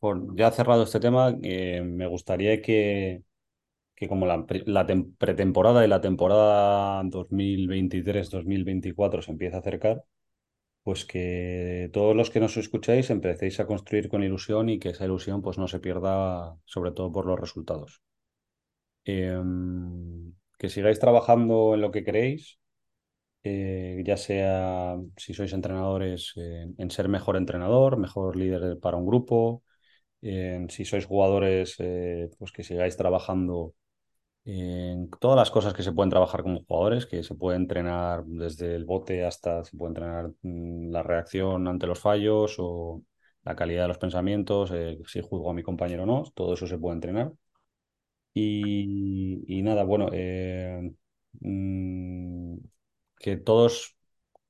por 0.00 0.36
ya 0.36 0.50
cerrado 0.50 0.82
este 0.82 0.98
tema, 0.98 1.36
eh, 1.44 1.80
me 1.80 2.08
gustaría 2.08 2.60
que, 2.60 3.22
que 3.94 4.08
como 4.08 4.26
la, 4.26 4.44
la 4.66 4.84
pretemporada 5.16 5.84
y 5.84 5.88
la 5.88 6.00
temporada 6.00 7.04
2023-2024 7.04 9.22
se 9.22 9.30
empieza 9.30 9.58
a 9.58 9.60
acercar, 9.60 10.02
pues 10.88 11.04
que 11.04 11.90
todos 11.92 12.16
los 12.16 12.30
que 12.30 12.40
nos 12.40 12.56
escucháis 12.56 13.10
empecéis 13.10 13.60
a 13.60 13.66
construir 13.66 14.08
con 14.08 14.22
ilusión 14.22 14.70
y 14.70 14.78
que 14.78 14.88
esa 14.88 15.04
ilusión 15.04 15.42
pues 15.42 15.58
no 15.58 15.68
se 15.68 15.80
pierda, 15.80 16.56
sobre 16.64 16.92
todo 16.92 17.12
por 17.12 17.26
los 17.26 17.38
resultados. 17.38 18.00
Em, 19.04 20.32
que 20.58 20.68
sigáis 20.70 20.98
trabajando 20.98 21.74
en 21.74 21.82
lo 21.82 21.90
que 21.90 22.04
queréis, 22.04 22.58
eh, 23.44 24.02
ya 24.06 24.16
sea 24.16 24.96
si 25.16 25.34
sois 25.34 25.52
entrenadores, 25.52 26.32
en 26.36 26.90
ser 26.90 27.08
mejor 27.08 27.36
entrenador, 27.36 27.98
mejor 27.98 28.36
líder 28.36 28.78
para 28.80 28.96
un 28.96 29.06
grupo, 29.06 29.62
si 30.22 30.84
sois 30.86 31.04
jugadores, 31.06 31.76
eh, 31.80 32.30
pues 32.38 32.50
que 32.52 32.64
sigáis 32.64 32.96
trabajando 32.96 33.74
en 34.44 35.10
todas 35.20 35.36
las 35.36 35.50
cosas 35.50 35.74
que 35.74 35.82
se 35.82 35.92
pueden 35.92 36.10
trabajar 36.10 36.42
como 36.42 36.64
jugadores, 36.64 37.06
que 37.06 37.22
se 37.22 37.34
puede 37.34 37.56
entrenar 37.56 38.24
desde 38.26 38.74
el 38.74 38.84
bote 38.84 39.24
hasta 39.24 39.64
se 39.64 39.76
puede 39.76 39.90
entrenar 39.90 40.30
mm, 40.42 40.90
la 40.90 41.02
reacción 41.02 41.68
ante 41.68 41.86
los 41.86 41.98
fallos 42.00 42.56
o 42.58 43.02
la 43.44 43.56
calidad 43.56 43.82
de 43.82 43.88
los 43.88 43.98
pensamientos, 43.98 44.70
eh, 44.72 44.98
si 45.06 45.20
juzgo 45.20 45.50
a 45.50 45.54
mi 45.54 45.62
compañero 45.62 46.04
o 46.04 46.06
no, 46.06 46.24
todo 46.34 46.54
eso 46.54 46.66
se 46.66 46.78
puede 46.78 46.94
entrenar. 46.96 47.32
Y, 48.34 49.62
nada, 49.62 49.84
bueno, 49.84 50.08
eh, 50.12 50.92
mm, 51.40 52.56
que 53.18 53.36
todos 53.36 53.96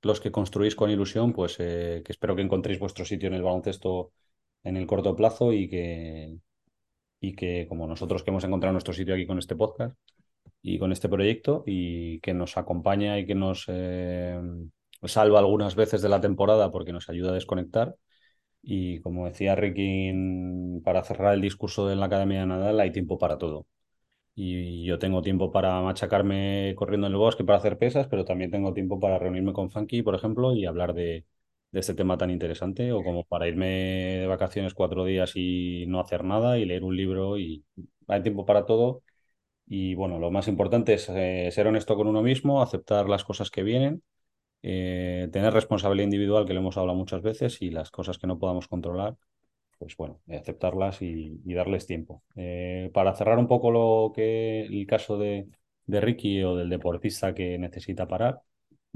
los 0.03 0.21
que 0.21 0.33
construís 0.33 0.75
con 0.77 0.91
ilusión, 0.91 1.33
pues 1.33 1.57
eh, 1.61 2.03
que 2.05 2.13
espero 2.13 2.37
que 2.37 2.43
encontréis 2.43 2.79
vuestro 2.81 3.05
sitio 3.05 3.29
en 3.29 3.35
el 3.35 3.43
baloncesto 3.43 4.13
en 4.65 4.77
el 4.77 4.87
corto 4.87 5.17
plazo 5.17 5.53
y 5.53 5.69
que, 5.69 6.37
y 7.21 7.35
que 7.35 7.67
como 7.69 7.87
nosotros 7.87 8.23
que 8.23 8.31
hemos 8.31 8.45
encontrado 8.45 8.73
nuestro 8.73 8.95
sitio 8.95 9.15
aquí 9.15 9.27
con 9.27 9.39
este 9.39 9.57
podcast 9.57 9.97
y 10.63 10.79
con 10.79 10.93
este 10.93 11.09
proyecto 11.09 11.65
y 11.67 12.21
que 12.21 12.35
nos 12.35 12.57
acompaña 12.57 13.19
y 13.19 13.27
que 13.27 13.35
nos 13.35 13.65
eh, 13.69 14.41
salva 15.05 15.39
algunas 15.41 15.75
veces 15.77 16.03
de 16.03 16.09
la 16.09 16.21
temporada 16.21 16.71
porque 16.73 16.93
nos 16.93 17.09
ayuda 17.09 17.31
a 17.31 17.35
desconectar. 17.35 17.97
Y 18.63 19.01
como 19.01 19.27
decía 19.27 19.55
Ricky, 19.57 20.13
para 20.85 21.05
cerrar 21.05 21.35
el 21.35 21.41
discurso 21.43 21.89
de 21.89 21.97
la 21.97 22.07
Academia 22.07 22.41
de 22.41 22.47
Nadal, 22.47 22.81
hay 22.81 22.93
tiempo 22.93 23.19
para 23.19 23.39
todo. 23.39 23.67
Y 24.35 24.85
yo 24.87 24.99
tengo 24.99 25.23
tiempo 25.23 25.53
para 25.53 25.81
machacarme 25.83 26.75
corriendo 26.77 27.09
en 27.09 27.15
el 27.15 27.19
bosque 27.19 27.45
para 27.45 27.59
hacer 27.59 27.79
pesas, 27.79 28.09
pero 28.09 28.25
también 28.25 28.51
tengo 28.51 28.73
tiempo 28.75 29.01
para 29.01 29.19
reunirme 29.19 29.53
con 29.53 29.71
Funky, 29.71 30.03
por 30.03 30.15
ejemplo, 30.15 30.55
y 30.55 30.67
hablar 30.67 30.95
de, 30.95 31.27
de 31.71 31.81
este 31.81 31.95
tema 31.95 32.17
tan 32.19 32.31
interesante, 32.31 32.93
o 32.93 33.03
como 33.03 33.25
para 33.25 33.49
irme 33.49 33.67
de 34.21 34.27
vacaciones 34.27 34.75
cuatro 34.75 35.05
días 35.05 35.33
y 35.35 35.85
no 35.87 36.01
hacer 36.01 36.25
nada 36.25 36.59
y 36.59 36.65
leer 36.65 36.85
un 36.85 36.97
libro 36.97 37.39
y 37.39 37.65
hay 38.09 38.23
tiempo 38.23 38.47
para 38.47 38.67
todo. 38.67 39.03
Y 39.67 39.95
bueno, 39.95 40.19
lo 40.19 40.31
más 40.31 40.49
importante 40.49 40.95
es 40.95 41.09
eh, 41.11 41.51
ser 41.53 41.67
honesto 41.67 41.97
con 41.97 42.09
uno 42.09 42.23
mismo, 42.23 42.63
aceptar 42.63 43.09
las 43.09 43.25
cosas 43.25 43.51
que 43.51 43.63
vienen, 43.63 44.03
eh, 44.63 45.29
tener 45.33 45.53
responsabilidad 45.55 46.05
individual, 46.07 46.47
que 46.47 46.55
lo 46.55 46.61
hemos 46.61 46.77
hablado 46.79 46.99
muchas 46.99 47.23
veces, 47.23 47.63
y 47.63 47.71
las 47.71 47.91
cosas 47.91 48.19
que 48.19 48.27
no 48.27 48.39
podamos 48.39 48.69
controlar, 48.69 49.17
pues 49.79 49.97
bueno, 49.97 50.21
aceptarlas 50.29 51.03
y, 51.03 51.41
darles 51.45 51.87
tiempo. 51.87 52.23
Eh, 52.37 52.91
para 52.95 53.15
cerrar 53.15 53.39
un 53.39 53.49
poco 53.49 53.71
lo 53.71 54.13
que 54.15 54.63
el 54.63 54.87
caso 54.87 55.19
de, 55.19 55.49
de 55.87 56.01
Ricky 56.01 56.43
o 56.45 56.57
del 56.57 56.71
deportista 56.71 57.35
que 57.35 57.59
necesita 57.59 58.09
parar, 58.09 58.43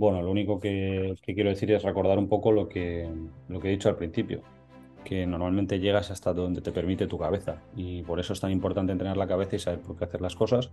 bueno, 0.03 0.21
lo 0.21 0.33
único 0.33 0.59
que, 0.59 1.15
quiero 1.25 1.51
decir 1.51 1.71
es 1.71 1.85
recordar 1.85 2.19
un 2.19 2.29
poco 2.29 2.51
lo 2.51 2.69
que, 2.69 3.09
he 3.49 3.69
dicho 3.69 3.88
al 3.88 3.95
principio, 3.95 4.43
que 5.05 5.29
normalmente 5.29 5.79
llegas 5.79 6.11
hasta 6.11 6.33
donde 6.33 6.61
te 6.61 6.73
permite 6.73 7.07
tu 7.07 7.19
cabeza 7.19 7.62
y 7.77 8.03
por 8.03 8.19
eso 8.19 8.33
es 8.33 8.41
tan 8.41 8.51
importante 8.51 8.91
entrenar 8.91 9.17
la 9.17 9.29
cabeza 9.29 9.55
y 9.55 9.61
saber 9.61 9.79
por 9.79 9.97
qué 9.97 10.05
hacer 10.05 10.21
las 10.21 10.35
cosas. 10.35 10.73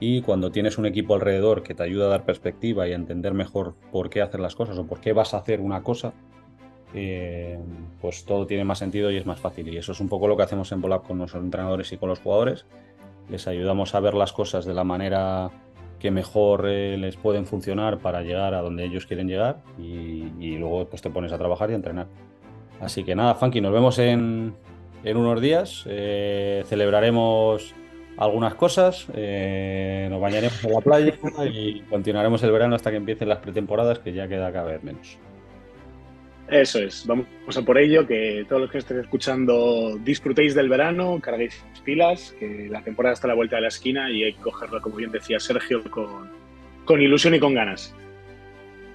Y 0.00 0.22
cuando 0.22 0.50
tienes 0.50 0.76
un 0.76 0.86
equipo 0.86 1.14
alrededor 1.14 1.62
que 1.62 1.72
te 1.76 1.84
ayuda 1.84 2.06
a 2.06 2.08
dar 2.08 2.24
perspectiva 2.24 2.88
y 2.88 2.92
a 2.92 2.96
entender 2.96 3.32
mejor 3.32 3.76
por 3.92 4.10
qué 4.10 4.22
hacer 4.22 4.40
las 4.40 4.56
cosas 4.56 4.76
o 4.76 4.88
por 4.88 5.00
qué 5.00 5.12
vas 5.12 5.34
a 5.34 5.36
hacer 5.36 5.60
una 5.60 5.84
cosa, 5.84 6.12
eh, 6.94 7.60
pues 8.00 8.24
todo 8.24 8.44
tiene 8.48 8.64
más 8.64 8.80
sentido 8.80 9.12
y 9.12 9.18
es 9.18 9.26
más 9.26 9.38
fácil. 9.38 9.68
Y 9.68 9.76
eso 9.76 9.92
es 9.92 10.00
un 10.00 10.08
poco 10.08 10.26
lo 10.26 10.36
que 10.36 10.42
hacemos 10.42 10.72
en 10.72 10.80
Volab 10.80 11.04
con 11.04 11.18
nuestros 11.18 11.44
entrenadores 11.44 11.92
y 11.92 11.96
con 11.96 12.08
los 12.08 12.18
jugadores. 12.18 12.66
Les 13.28 13.46
ayudamos 13.46 13.94
a 13.94 14.00
ver 14.00 14.14
las 14.14 14.32
cosas 14.32 14.64
de 14.64 14.74
la 14.74 14.82
manera 14.82 15.52
que 15.98 16.10
mejor 16.10 16.66
eh, 16.68 16.96
les 16.96 17.16
pueden 17.16 17.46
funcionar 17.46 17.98
para 17.98 18.22
llegar 18.22 18.54
a 18.54 18.60
donde 18.60 18.84
ellos 18.84 19.06
quieren 19.06 19.28
llegar 19.28 19.58
y, 19.78 20.56
luego 20.56 20.86
pues 20.86 21.02
te 21.02 21.10
pones 21.10 21.32
a 21.32 21.38
trabajar 21.38 21.70
y 21.70 21.72
a 21.72 21.76
entrenar. 21.76 22.06
Así 22.80 23.04
que 23.04 23.14
nada, 23.14 23.34
Funky, 23.34 23.60
nos 23.60 23.72
vemos 23.72 23.98
en, 23.98 24.54
unos 25.04 25.40
días. 25.40 25.84
Eh, 25.88 26.62
celebraremos 26.66 27.74
algunas 28.16 28.54
cosas, 28.54 29.06
eh, 29.14 30.08
nos 30.10 30.20
bañaremos 30.20 30.64
en 30.64 30.72
la 30.72 30.80
playa 30.80 31.14
y 31.52 31.80
continuaremos 31.82 32.42
el 32.42 32.50
verano 32.50 32.74
hasta 32.74 32.90
que 32.90 32.96
empiecen 32.96 33.28
las 33.28 33.38
pretemporadas, 33.38 33.98
que 34.00 34.12
ya 34.12 34.28
queda 34.28 34.52
cada 34.52 34.72
vez 34.72 34.82
menos. 34.82 35.18
Eso 36.50 36.78
es, 36.78 37.06
vamos 37.06 37.26
a 37.58 37.62
por 37.62 37.76
ello, 37.76 38.06
que 38.06 38.46
todos 38.48 38.62
los 38.62 38.70
que 38.70 38.78
estéis 38.78 39.00
escuchando 39.00 39.98
disfrutéis 40.02 40.54
del 40.54 40.70
verano, 40.70 41.20
carguéis 41.20 41.62
pilas, 41.84 42.34
que 42.38 42.68
la 42.70 42.82
temporada 42.82 43.12
está 43.12 43.26
a 43.26 43.28
la 43.28 43.34
vuelta 43.34 43.56
de 43.56 43.62
la 43.62 43.68
esquina 43.68 44.10
y 44.10 44.24
hay 44.24 44.32
que 44.32 44.40
cogerlo, 44.40 44.80
como 44.80 44.96
bien 44.96 45.10
decía 45.10 45.38
Sergio, 45.40 45.82
con, 45.90 47.02
ilusión 47.02 47.34
y 47.34 47.38
con 47.38 47.52
ganas. 47.52 47.94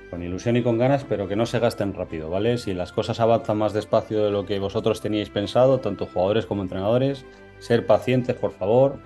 Con 0.09 0.23
ilusión 0.23 0.57
y 0.57 0.63
con 0.63 0.79
ganas, 0.79 1.03
pero 1.03 1.27
que 1.27 1.35
no 1.35 1.45
se 1.45 1.59
gasten 1.59 1.93
rápido, 1.93 2.31
¿vale? 2.31 2.57
Si 2.57 2.73
las 2.73 2.91
cosas 2.91 3.19
avanzan 3.19 3.59
más 3.59 3.73
despacio 3.73 4.25
de 4.25 4.31
lo 4.31 4.47
que 4.47 4.57
vosotros 4.57 5.01
teníais 5.01 5.29
pensado, 5.29 5.79
tanto 5.79 6.07
jugadores 6.07 6.47
como 6.47 6.63
entrenadores, 6.63 7.23
ser 7.59 7.85
pacientes, 7.85 8.35
por 8.35 8.51
favor, 8.51 8.97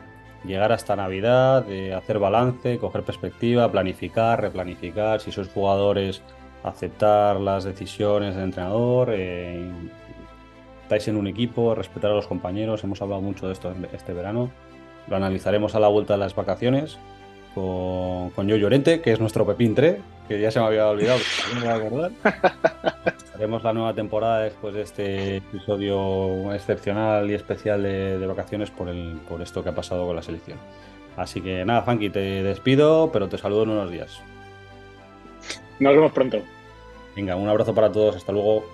llegar 0.45 0.71
hasta 0.71 0.95
Navidad, 0.95 1.65
de 1.65 1.93
hacer 1.93 2.17
balance, 2.17 2.77
coger 2.77 3.03
perspectiva, 3.03 3.69
planificar, 3.69 4.39
replanificar, 4.41 5.19
si 5.19 5.33
sois 5.33 5.49
jugadores 5.49 6.23
aceptar 6.63 7.39
las 7.39 7.63
decisiones 7.63 8.35
del 8.35 8.45
entrenador, 8.45 9.09
eh, 9.11 9.69
estáis 10.83 11.07
en 11.07 11.17
un 11.17 11.27
equipo, 11.27 11.75
respetar 11.75 12.11
a 12.11 12.15
los 12.15 12.27
compañeros, 12.27 12.83
hemos 12.83 13.01
hablado 13.01 13.21
mucho 13.21 13.47
de 13.47 13.53
esto 13.53 13.73
este 13.93 14.13
verano, 14.13 14.49
lo 15.07 15.15
analizaremos 15.15 15.75
a 15.75 15.79
la 15.79 15.87
vuelta 15.87 16.13
de 16.13 16.19
las 16.19 16.35
vacaciones 16.35 16.97
con, 17.53 18.29
con 18.31 18.47
Yo 18.47 18.55
Llorente, 18.55 19.01
que 19.01 19.11
es 19.11 19.19
nuestro 19.19 19.45
Pepín 19.45 19.75
3, 19.75 19.97
que 20.27 20.39
ya 20.39 20.51
se 20.51 20.59
me 20.59 20.65
había 20.65 20.87
olvidado, 20.87 21.19
no 21.53 21.59
me 21.59 21.65
voy 21.65 21.69
a 21.69 21.75
acordar. 21.75 22.11
Haremos 23.35 23.63
la 23.63 23.73
nueva 23.73 23.93
temporada 23.93 24.41
después 24.41 24.73
de 24.73 24.81
este 24.81 25.37
episodio 25.37 26.53
excepcional 26.53 27.29
y 27.29 27.35
especial 27.35 27.83
de, 27.83 28.25
vacaciones 28.27 28.71
por, 28.71 28.89
el, 28.89 29.19
por 29.29 29.41
esto 29.41 29.63
que 29.63 29.69
ha 29.69 29.75
pasado 29.75 30.05
con 30.05 30.15
la 30.15 30.21
selección. 30.21 30.57
Así 31.15 31.41
que 31.41 31.65
nada, 31.65 31.81
Funky, 31.81 32.09
te 32.09 32.43
despido, 32.43 33.11
pero 33.11 33.27
te 33.27 33.37
saludo 33.37 33.63
en 33.63 33.69
unos 33.69 33.91
días. 33.91 34.21
Nos 35.79 35.93
vemos 35.93 36.11
pronto. 36.11 36.41
Venga, 37.15 37.35
un 37.35 37.47
abrazo 37.47 37.73
para 37.73 37.91
todos, 37.91 38.15
hasta 38.15 38.31
luego. 38.31 38.65